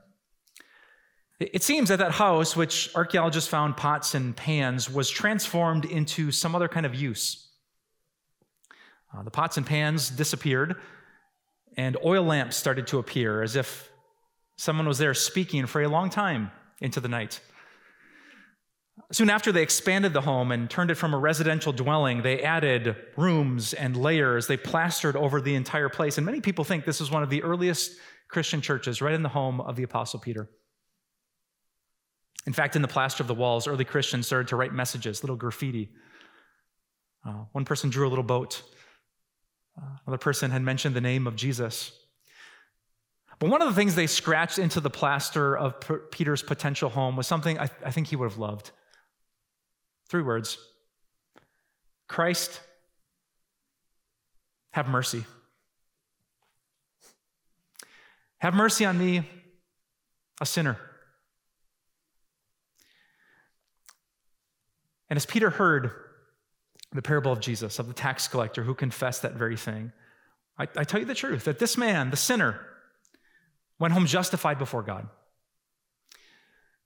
It 1.39 1.63
seems 1.63 1.89
that 1.89 2.01
that 2.01 2.13
house, 2.13 2.57
which 2.57 2.91
archaeologists 2.97 3.49
found 3.49 3.77
pots 3.77 4.15
and 4.15 4.35
pans, 4.37 4.91
was 4.91 5.09
transformed 5.09 5.85
into 5.85 6.33
some 6.33 6.57
other 6.57 6.69
kind 6.69 6.85
of 6.85 6.97
use. 6.97 7.49
Uh, 9.15 9.23
the 9.23 9.31
pots 9.31 9.57
and 9.57 9.65
pans 9.65 10.11
disappeared, 10.11 10.77
and 11.77 11.97
oil 12.05 12.25
lamps 12.25 12.57
started 12.57 12.89
to 12.89 12.99
appear 12.99 13.41
as 13.41 13.55
if 13.55 13.89
someone 14.57 14.89
was 14.89 14.99
there 14.99 15.15
speaking 15.15 15.67
for 15.67 15.83
a 15.83 15.89
long 15.89 16.11
time 16.11 16.51
into 16.81 16.99
the 16.99 17.09
night. 17.09 17.41
Soon 19.13 19.29
after 19.29 19.53
they 19.53 19.63
expanded 19.63 20.13
the 20.13 20.23
home 20.23 20.53
and 20.53 20.71
turned 20.71 20.91
it 20.91 20.95
from 20.95 21.13
a 21.13 21.19
residential 21.19 21.73
dwelling, 21.73 22.23
they 22.23 22.43
added 22.43 22.97
rooms 23.17 23.75
and 23.75 23.97
layers. 23.97 24.47
They 24.47 24.57
plastered 24.57 25.17
over 25.17 25.41
the 25.41 25.55
entire 25.55 25.89
place. 25.89 26.17
And 26.17 26.25
many 26.25 26.41
people 26.41 26.65
think 26.65 26.85
this 26.85 27.01
is 27.01 27.11
one 27.11 27.23
of 27.23 27.29
the 27.29 27.43
earliest 27.43 27.93
Christian 28.29 28.63
churches, 28.63 29.03
right 29.03 29.15
in 29.15 29.23
the 29.23 29.29
home 29.29 29.61
of 29.61 29.77
the 29.77 29.83
Apostle 29.83 30.19
Peter. 30.19 30.49
In 32.47 32.53
fact, 32.53 32.75
in 32.75 32.83
the 32.83 32.89
plaster 32.89 33.23
of 33.23 33.29
the 33.29 33.35
walls, 33.35 33.69
early 33.69 33.85
Christians 33.85 34.27
started 34.27 34.49
to 34.49 34.57
write 34.57 34.73
messages, 34.73 35.23
little 35.23 35.37
graffiti. 35.37 35.91
Uh, 37.25 37.45
one 37.53 37.65
person 37.65 37.91
drew 37.91 38.09
a 38.09 38.11
little 38.11 38.25
boat 38.25 38.63
uh, 39.77 39.85
another 40.07 40.19
person 40.19 40.51
had 40.51 40.63
mentioned 40.63 40.95
the 40.95 41.01
name 41.01 41.27
of 41.27 41.37
Jesus. 41.37 41.93
But 43.39 43.51
one 43.51 43.63
of 43.63 43.69
the 43.69 43.75
things 43.75 43.95
they 43.95 44.07
scratched 44.07 44.59
into 44.59 44.81
the 44.81 44.91
plaster 44.91 45.57
of 45.57 45.81
P- 45.81 45.95
Peter's 46.11 46.43
potential 46.43 46.91
home 46.91 47.17
was 47.17 47.27
something 47.27 47.59
I, 47.59 47.71
I 47.85 47.91
think 47.91 48.09
he 48.09 48.17
would 48.17 48.31
have 48.31 48.39
loved. 48.39 48.71
Three 50.13 50.21
words 50.21 50.59
Christ, 52.07 52.61
have 54.73 54.87
mercy. 54.87 55.25
Have 58.41 58.53
mercy 58.53 58.85
on 58.85 58.99
me, 58.99 59.27
a 60.39 60.45
sinner. 60.45 60.77
And 65.09 65.17
as 65.17 65.25
Peter 65.25 65.49
heard 65.49 65.93
the 66.93 67.01
parable 67.01 67.33
of 67.33 67.41
Jesus, 67.41 67.79
of 67.79 67.89
the 67.89 67.95
tax 67.95 68.29
collector 68.29 68.63
who 68.63 68.75
confessed 68.75 69.23
that 69.23 69.33
very 69.33 69.57
thing. 69.57 69.93
I, 70.59 70.65
I, 70.77 70.85
tell 70.85 71.01
you 71.01 71.07
the 71.07 71.15
truth 71.15 71.45
that 71.45 71.59
this 71.59 71.79
man, 71.79 72.11
the 72.11 72.19
sinner, 72.19 72.61
went 73.79 73.95
home 73.95 74.05
justified 74.05 74.59
before 74.59 74.83
God. 74.83 75.09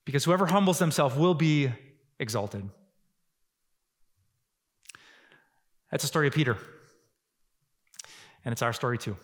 Because 0.05 0.23
whoever 0.23 0.47
humbles 0.47 0.79
themselves 0.79 1.17
will 1.17 1.35
be 1.35 1.73
exalted. 2.21 2.71
That's 5.91 6.03
the 6.03 6.09
story 6.09 6.27
of 6.27 6.35
Peter. 6.35 6.57
And 8.45 8.53
it's 8.53 8.63
our 8.63 8.73
story 8.73 8.99
too. 8.99 9.17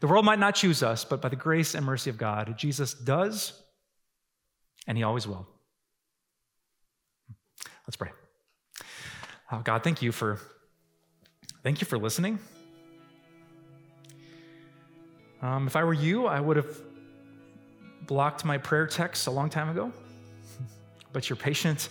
The 0.00 0.06
world 0.06 0.24
might 0.24 0.38
not 0.38 0.54
choose 0.54 0.82
us, 0.82 1.04
but 1.04 1.22
by 1.22 1.28
the 1.28 1.36
grace 1.36 1.74
and 1.74 1.86
mercy 1.86 2.10
of 2.10 2.18
God, 2.18 2.54
Jesus 2.58 2.94
does, 2.94 3.52
and 4.86 4.98
he 4.98 5.04
always 5.04 5.26
will. 5.26 5.46
Let's 7.86 7.96
pray. 7.96 8.10
Oh, 9.52 9.60
God, 9.62 9.82
thank 9.84 10.02
you 10.02 10.10
for 10.10 10.38
thank 11.62 11.80
you 11.80 11.86
for 11.86 11.98
listening. 11.98 12.38
Um, 15.40 15.66
if 15.66 15.76
I 15.76 15.84
were 15.84 15.94
you, 15.94 16.26
I 16.26 16.40
would 16.40 16.56
have 16.56 16.78
blocked 18.06 18.44
my 18.44 18.58
prayer 18.58 18.86
texts 18.86 19.26
a 19.26 19.30
long 19.30 19.50
time 19.50 19.68
ago. 19.68 19.92
but 21.12 21.28
you're 21.28 21.36
patient 21.36 21.88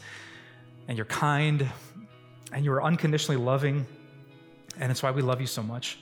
and 0.88 0.98
you're 0.98 1.06
kind 1.06 1.70
and 2.54 2.64
you're 2.64 2.84
unconditionally 2.84 3.42
loving, 3.42 3.86
and 4.80 4.92
it's 4.92 5.04
why 5.04 5.12
we 5.12 5.22
love 5.22 5.42
you 5.42 5.48
so 5.48 5.64
much. 5.64 5.98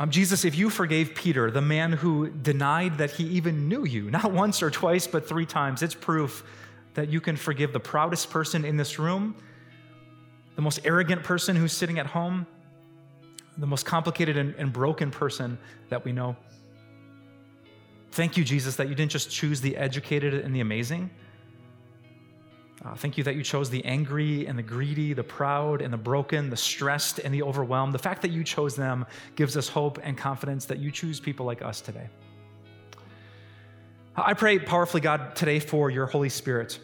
Um, 0.00 0.10
Jesus, 0.10 0.44
if 0.44 0.56
you 0.56 0.70
forgave 0.70 1.14
Peter, 1.14 1.50
the 1.50 1.62
man 1.62 1.92
who 1.92 2.28
denied 2.28 2.98
that 2.98 3.12
he 3.12 3.24
even 3.24 3.68
knew 3.68 3.84
you, 3.84 4.10
not 4.10 4.32
once 4.44 4.62
or 4.62 4.70
twice, 4.70 5.06
but 5.06 5.28
three 5.28 5.46
times, 5.46 5.82
it's 5.82 5.94
proof 5.94 6.44
that 6.94 7.08
you 7.08 7.20
can 7.20 7.36
forgive 7.36 7.72
the 7.72 7.80
proudest 7.80 8.30
person 8.30 8.64
in 8.64 8.76
this 8.76 8.98
room, 8.98 9.34
the 10.56 10.62
most 10.62 10.80
arrogant 10.84 11.22
person 11.22 11.56
who's 11.56 11.72
sitting 11.72 11.98
at 11.98 12.06
home, 12.06 12.46
the 13.58 13.66
most 13.66 13.86
complicated 13.86 14.36
and, 14.36 14.54
and 14.56 14.72
broken 14.72 15.10
person 15.10 15.58
that 15.88 16.04
we 16.04 16.12
know. 16.12 16.36
Thank 18.12 18.36
you, 18.36 18.44
Jesus, 18.44 18.76
that 18.76 18.88
you 18.88 18.94
didn't 18.94 19.10
just 19.10 19.30
choose 19.30 19.60
the 19.60 19.76
educated 19.76 20.34
and 20.34 20.54
the 20.54 20.60
amazing. 20.60 21.10
Uh, 22.82 22.94
thank 22.94 23.16
you 23.16 23.24
that 23.24 23.36
you 23.36 23.42
chose 23.42 23.70
the 23.70 23.84
angry 23.84 24.46
and 24.46 24.58
the 24.58 24.62
greedy, 24.62 25.12
the 25.12 25.22
proud 25.22 25.80
and 25.80 25.92
the 25.92 25.98
broken, 25.98 26.50
the 26.50 26.56
stressed 26.56 27.18
and 27.18 27.32
the 27.32 27.42
overwhelmed. 27.42 27.94
The 27.94 27.98
fact 27.98 28.22
that 28.22 28.30
you 28.30 28.42
chose 28.42 28.74
them 28.74 29.06
gives 29.36 29.56
us 29.56 29.68
hope 29.68 29.98
and 30.02 30.16
confidence 30.16 30.64
that 30.66 30.78
you 30.78 30.90
choose 30.90 31.20
people 31.20 31.46
like 31.46 31.62
us 31.62 31.80
today. 31.80 32.08
I 34.16 34.34
pray 34.34 34.58
powerfully, 34.58 35.00
God, 35.00 35.34
today 35.34 35.58
for 35.58 35.90
your 35.90 36.06
Holy 36.06 36.28
Spirit. 36.28 36.78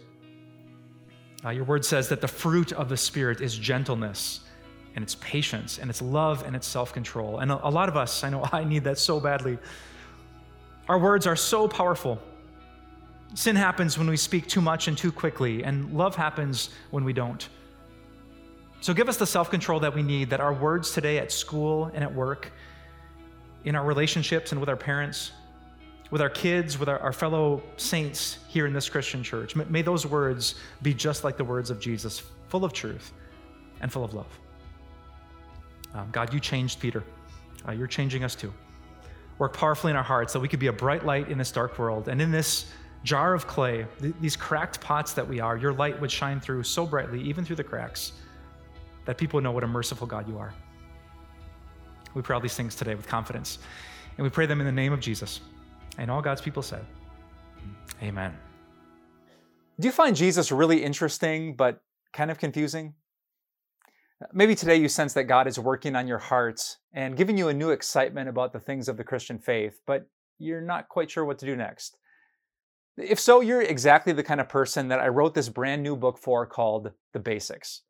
Uh, 1.44 1.50
your 1.50 1.64
word 1.64 1.84
says 1.84 2.08
that 2.08 2.20
the 2.20 2.28
fruit 2.28 2.72
of 2.72 2.88
the 2.88 2.96
Spirit 2.96 3.40
is 3.40 3.56
gentleness 3.56 4.40
and 4.94 5.02
it's 5.02 5.14
patience 5.16 5.78
and 5.78 5.88
it's 5.88 6.02
love 6.02 6.44
and 6.44 6.56
it's 6.56 6.66
self 6.66 6.92
control. 6.92 7.38
And 7.38 7.52
a, 7.52 7.68
a 7.68 7.70
lot 7.70 7.88
of 7.88 7.96
us, 7.96 8.24
I 8.24 8.30
know 8.30 8.46
I 8.52 8.64
need 8.64 8.84
that 8.84 8.98
so 8.98 9.20
badly. 9.20 9.58
Our 10.88 10.98
words 10.98 11.26
are 11.26 11.36
so 11.36 11.68
powerful. 11.68 12.20
Sin 13.34 13.56
happens 13.56 13.96
when 13.96 14.08
we 14.08 14.16
speak 14.16 14.48
too 14.48 14.60
much 14.60 14.88
and 14.88 14.98
too 14.98 15.12
quickly, 15.12 15.62
and 15.62 15.92
love 15.92 16.16
happens 16.16 16.70
when 16.90 17.04
we 17.04 17.12
don't. 17.12 17.48
So 18.80 18.94
give 18.94 19.08
us 19.08 19.16
the 19.16 19.26
self 19.26 19.50
control 19.50 19.80
that 19.80 19.94
we 19.94 20.02
need, 20.02 20.30
that 20.30 20.40
our 20.40 20.52
words 20.52 20.92
today 20.92 21.18
at 21.18 21.30
school 21.30 21.90
and 21.94 22.02
at 22.02 22.12
work, 22.12 22.50
in 23.64 23.76
our 23.76 23.84
relationships 23.84 24.52
and 24.52 24.60
with 24.60 24.68
our 24.70 24.76
parents, 24.76 25.32
with 26.10 26.22
our 26.22 26.30
kids, 26.30 26.78
with 26.78 26.88
our, 26.88 26.98
our 26.98 27.12
fellow 27.12 27.62
saints 27.76 28.38
here 28.48 28.66
in 28.66 28.72
this 28.72 28.88
Christian 28.88 29.22
church, 29.22 29.54
may 29.54 29.82
those 29.82 30.06
words 30.06 30.56
be 30.82 30.94
just 30.94 31.24
like 31.24 31.36
the 31.36 31.44
words 31.44 31.70
of 31.70 31.78
Jesus, 31.78 32.22
full 32.48 32.64
of 32.64 32.72
truth 32.72 33.12
and 33.80 33.92
full 33.92 34.04
of 34.04 34.14
love. 34.14 34.38
Um, 35.94 36.08
God, 36.10 36.32
you 36.32 36.40
changed 36.40 36.80
Peter. 36.80 37.04
Uh, 37.68 37.72
you're 37.72 37.86
changing 37.86 38.24
us 38.24 38.34
too. 38.34 38.52
Work 39.38 39.56
powerfully 39.56 39.90
in 39.90 39.96
our 39.96 40.02
hearts 40.02 40.32
that 40.32 40.40
we 40.40 40.48
could 40.48 40.60
be 40.60 40.68
a 40.68 40.72
bright 40.72 41.04
light 41.04 41.28
in 41.28 41.38
this 41.38 41.52
dark 41.52 41.78
world. 41.78 42.08
And 42.08 42.20
in 42.20 42.30
this 42.30 42.66
jar 43.04 43.34
of 43.34 43.46
clay, 43.46 43.86
th- 44.00 44.14
these 44.20 44.36
cracked 44.36 44.80
pots 44.80 45.12
that 45.14 45.26
we 45.26 45.40
are, 45.40 45.56
your 45.56 45.72
light 45.72 46.00
would 46.00 46.10
shine 46.10 46.40
through 46.40 46.62
so 46.62 46.86
brightly, 46.86 47.20
even 47.22 47.44
through 47.44 47.56
the 47.56 47.64
cracks, 47.64 48.12
that 49.06 49.16
people 49.16 49.40
know 49.40 49.52
what 49.52 49.64
a 49.64 49.68
merciful 49.68 50.06
God 50.06 50.28
you 50.28 50.38
are. 50.38 50.52
We 52.14 52.22
pray 52.22 52.34
all 52.34 52.40
these 52.40 52.56
things 52.56 52.74
today 52.74 52.94
with 52.94 53.06
confidence. 53.06 53.58
And 54.16 54.24
we 54.24 54.30
pray 54.30 54.46
them 54.46 54.60
in 54.60 54.66
the 54.66 54.72
name 54.72 54.92
of 54.92 55.00
Jesus. 55.00 55.40
And 55.98 56.10
all 56.10 56.20
God's 56.20 56.40
people 56.40 56.62
said, 56.62 56.84
Amen. 58.02 58.36
Do 59.78 59.88
you 59.88 59.92
find 59.92 60.14
Jesus 60.14 60.52
really 60.52 60.82
interesting, 60.82 61.54
but 61.56 61.82
kind 62.12 62.30
of 62.30 62.38
confusing? 62.38 62.94
Maybe 64.32 64.54
today 64.54 64.76
you 64.76 64.88
sense 64.88 65.14
that 65.14 65.24
God 65.24 65.46
is 65.46 65.58
working 65.58 65.96
on 65.96 66.06
your 66.06 66.18
hearts 66.18 66.78
and 66.92 67.16
giving 67.16 67.38
you 67.38 67.48
a 67.48 67.54
new 67.54 67.70
excitement 67.70 68.28
about 68.28 68.52
the 68.52 68.60
things 68.60 68.88
of 68.88 68.98
the 68.98 69.04
Christian 69.04 69.38
faith, 69.38 69.80
but 69.86 70.06
you're 70.38 70.60
not 70.60 70.88
quite 70.88 71.10
sure 71.10 71.24
what 71.24 71.38
to 71.38 71.46
do 71.46 71.56
next. 71.56 71.96
If 72.96 73.20
so, 73.20 73.40
you're 73.40 73.62
exactly 73.62 74.12
the 74.12 74.22
kind 74.22 74.40
of 74.40 74.48
person 74.48 74.88
that 74.88 75.00
I 75.00 75.08
wrote 75.08 75.34
this 75.34 75.48
brand 75.48 75.82
new 75.82 75.96
book 75.96 76.18
for 76.18 76.44
called 76.46 76.90
The 77.12 77.20
Basics. 77.20 77.82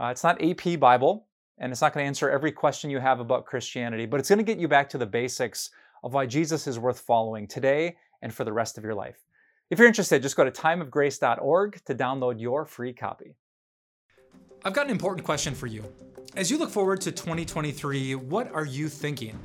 Uh, 0.00 0.06
it's 0.06 0.24
not 0.24 0.42
AP 0.42 0.78
Bible, 0.80 1.26
and 1.58 1.70
it's 1.70 1.80
not 1.80 1.92
going 1.92 2.04
to 2.04 2.08
answer 2.08 2.30
every 2.30 2.52
question 2.52 2.90
you 2.90 2.98
have 2.98 3.20
about 3.20 3.44
Christianity, 3.44 4.06
but 4.06 4.20
it's 4.20 4.28
going 4.28 4.38
to 4.38 4.44
get 4.44 4.58
you 4.58 4.68
back 4.68 4.88
to 4.90 4.98
the 4.98 5.06
basics 5.06 5.70
of 6.02 6.14
why 6.14 6.26
Jesus 6.26 6.66
is 6.66 6.78
worth 6.78 7.00
following 7.00 7.46
today 7.46 7.96
and 8.22 8.32
for 8.32 8.44
the 8.44 8.52
rest 8.52 8.78
of 8.78 8.84
your 8.84 8.94
life. 8.94 9.24
If 9.70 9.78
you're 9.78 9.88
interested, 9.88 10.22
just 10.22 10.36
go 10.36 10.44
to 10.44 10.50
timeofgrace.org 10.50 11.84
to 11.84 11.94
download 11.94 12.40
your 12.40 12.64
free 12.64 12.92
copy. 12.92 13.34
I've 14.64 14.72
got 14.72 14.86
an 14.86 14.92
important 14.92 15.24
question 15.24 15.54
for 15.54 15.66
you. 15.66 15.84
As 16.36 16.50
you 16.50 16.58
look 16.58 16.70
forward 16.70 17.00
to 17.02 17.12
2023, 17.12 18.14
what 18.14 18.52
are 18.52 18.64
you 18.64 18.88
thinking? 18.88 19.38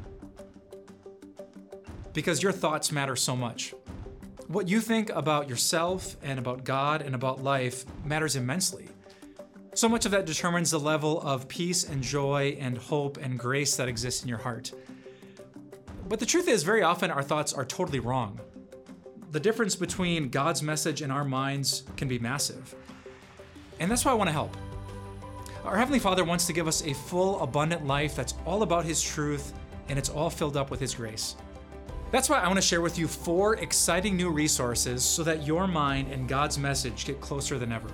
Because 2.14 2.42
your 2.42 2.52
thoughts 2.52 2.92
matter 2.92 3.16
so 3.16 3.36
much. 3.36 3.74
What 4.50 4.68
you 4.68 4.82
think 4.82 5.12
about 5.12 5.48
yourself 5.48 6.16
and 6.24 6.40
about 6.40 6.64
God 6.64 7.04
and 7.04 7.14
about 7.14 7.44
life 7.44 7.86
matters 8.04 8.36
immensely. 8.36 8.90
So 9.76 9.88
much 9.88 10.08
of 10.08 10.12
that 10.12 10.26
determines 10.26 10.72
the 10.72 10.80
level 10.80 11.22
of 11.22 11.48
peace 11.48 11.88
and 11.88 12.02
joy 12.02 12.58
and 12.60 12.76
hope 12.76 13.18
and 13.18 13.38
grace 13.38 13.76
that 13.76 13.88
exists 13.88 14.24
in 14.24 14.28
your 14.28 14.40
heart. 14.40 14.72
But 16.08 16.20
the 16.20 16.26
truth 16.26 16.48
is, 16.48 16.64
very 16.64 16.82
often 16.82 17.12
our 17.12 17.22
thoughts 17.22 17.54
are 17.54 17.64
totally 17.64 18.00
wrong. 18.00 18.40
The 19.30 19.40
difference 19.40 19.76
between 19.76 20.30
God's 20.30 20.64
message 20.64 21.04
and 21.04 21.12
our 21.12 21.24
minds 21.24 21.84
can 21.96 22.08
be 22.08 22.18
massive. 22.18 22.74
And 23.80 23.92
that's 23.92 24.04
why 24.04 24.14
I 24.14 24.16
want 24.16 24.30
to 24.30 24.34
help. 24.34 24.58
Our 25.64 25.78
Heavenly 25.78 26.00
Father 26.00 26.24
wants 26.24 26.48
to 26.48 26.54
give 26.54 26.68
us 26.68 26.84
a 26.84 26.96
full, 26.96 27.40
abundant 27.44 27.86
life 27.86 28.16
that's 28.16 28.34
all 28.48 28.64
about 28.64 28.84
His 28.84 29.00
truth 29.00 29.54
and 29.90 30.00
it's 30.00 30.10
all 30.10 30.32
filled 30.32 30.58
up 30.58 30.72
with 30.72 30.80
His 30.80 30.96
grace. 30.96 31.36
That's 32.12 32.28
why 32.28 32.40
I 32.40 32.48
want 32.48 32.58
to 32.58 32.66
share 32.66 32.82
with 32.82 32.98
you 32.98 33.08
four 33.08 33.58
exciting 33.58 34.18
new 34.18 34.32
resources 34.32 35.04
so 35.04 35.24
that 35.24 35.46
your 35.46 35.68
mind 35.68 36.12
and 36.12 36.28
God's 36.28 36.58
message 36.58 37.06
get 37.06 37.22
closer 37.22 37.60
than 37.60 37.72
ever. 37.72 37.90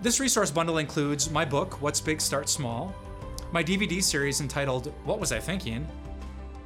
This 0.00 0.20
resource 0.20 0.52
bundle 0.52 0.78
includes 0.78 1.28
my 1.28 1.44
book, 1.44 1.82
What's 1.82 2.00
Big 2.00 2.20
Start 2.20 2.48
Small, 2.48 2.94
my 3.50 3.64
DVD 3.64 4.00
series 4.00 4.40
entitled 4.40 4.92
What 5.04 5.18
Was 5.18 5.32
I 5.32 5.40
Thinking, 5.40 5.88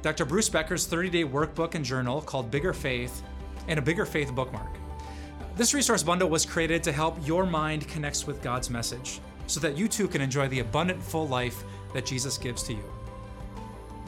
Dr. 0.03 0.23
Bruce 0.23 0.49
Becker's 0.49 0.85
30 0.85 1.09
day 1.09 1.23
workbook 1.23 1.73
and 1.73 1.83
journal 1.83 2.21
called 2.21 2.51
Bigger 2.51 2.73
Faith, 2.73 3.23
and 3.67 3.79
a 3.79 3.81
Bigger 3.81 4.05
Faith 4.05 4.33
bookmark. 4.33 4.77
This 5.55 5.73
resource 5.73 6.03
bundle 6.03 6.29
was 6.29 6.45
created 6.45 6.83
to 6.83 6.91
help 6.91 7.17
your 7.27 7.45
mind 7.47 7.87
connect 7.87 8.27
with 8.27 8.43
God's 8.43 8.69
message 8.69 9.19
so 9.47 9.59
that 9.61 9.75
you 9.75 9.87
too 9.87 10.07
can 10.07 10.21
enjoy 10.21 10.47
the 10.49 10.59
abundant, 10.59 11.01
full 11.01 11.27
life 11.27 11.63
that 11.93 12.05
Jesus 12.05 12.37
gives 12.37 12.61
to 12.63 12.73
you. 12.73 12.83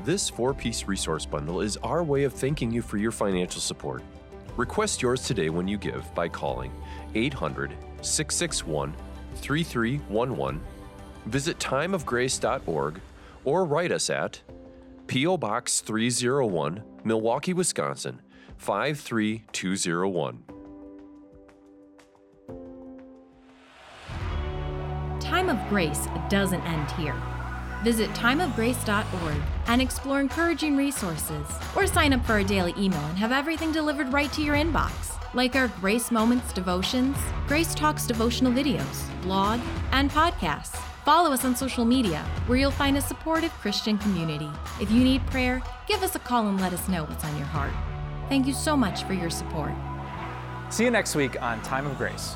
This 0.05 0.29
four 0.29 0.53
piece 0.53 0.87
resource 0.87 1.25
bundle 1.25 1.59
is 1.59 1.75
our 1.77 2.03
way 2.03 2.23
of 2.23 2.33
thanking 2.33 2.71
you 2.71 2.81
for 2.81 2.97
your 2.97 3.11
financial 3.11 3.59
support. 3.59 4.01
Request 4.55 5.01
yours 5.01 5.23
today 5.23 5.49
when 5.49 5.67
you 5.67 5.77
give 5.77 6.05
by 6.15 6.29
calling 6.29 6.71
800 7.15 7.75
661 8.01 8.95
3311, 9.35 10.61
visit 11.25 11.59
timeofgrace.org, 11.59 13.01
or 13.43 13.65
write 13.65 13.91
us 13.91 14.09
at 14.09 14.41
P.O. 15.07 15.37
Box 15.37 15.81
301, 15.81 16.81
Milwaukee, 17.03 17.53
Wisconsin 17.53 18.21
53201. 18.57 20.43
Time 25.19 25.49
of 25.49 25.69
Grace 25.69 26.07
doesn't 26.29 26.61
end 26.61 26.89
here. 26.91 27.15
Visit 27.83 28.09
timeofgrace.org 28.11 29.35
and 29.67 29.81
explore 29.81 30.19
encouraging 30.19 30.75
resources, 30.75 31.47
or 31.75 31.87
sign 31.87 32.13
up 32.13 32.25
for 32.25 32.33
our 32.33 32.43
daily 32.43 32.73
email 32.77 32.99
and 32.99 33.17
have 33.17 33.31
everything 33.31 33.71
delivered 33.71 34.11
right 34.11 34.31
to 34.33 34.41
your 34.41 34.55
inbox, 34.55 35.15
like 35.33 35.55
our 35.55 35.69
Grace 35.79 36.11
Moments 36.11 36.51
devotions, 36.51 37.17
Grace 37.47 37.73
Talks 37.73 38.05
devotional 38.05 38.51
videos, 38.51 39.21
blog, 39.21 39.59
and 39.91 40.11
podcasts. 40.11 40.77
Follow 41.05 41.31
us 41.31 41.45
on 41.45 41.55
social 41.55 41.85
media, 41.85 42.23
where 42.47 42.57
you'll 42.57 42.71
find 42.71 42.97
a 42.97 43.01
supportive 43.01 43.51
Christian 43.53 43.97
community. 43.97 44.49
If 44.81 44.91
you 44.91 45.03
need 45.03 45.25
prayer, 45.27 45.61
give 45.87 46.03
us 46.03 46.15
a 46.15 46.19
call 46.19 46.47
and 46.47 46.59
let 46.59 46.73
us 46.73 46.87
know 46.89 47.05
what's 47.05 47.23
on 47.23 47.37
your 47.37 47.47
heart. 47.47 47.73
Thank 48.27 48.45
you 48.45 48.53
so 48.53 48.75
much 48.75 49.03
for 49.05 49.13
your 49.13 49.29
support. 49.29 49.71
See 50.69 50.83
you 50.83 50.91
next 50.91 51.15
week 51.15 51.41
on 51.41 51.61
Time 51.63 51.87
of 51.87 51.97
Grace. 51.97 52.35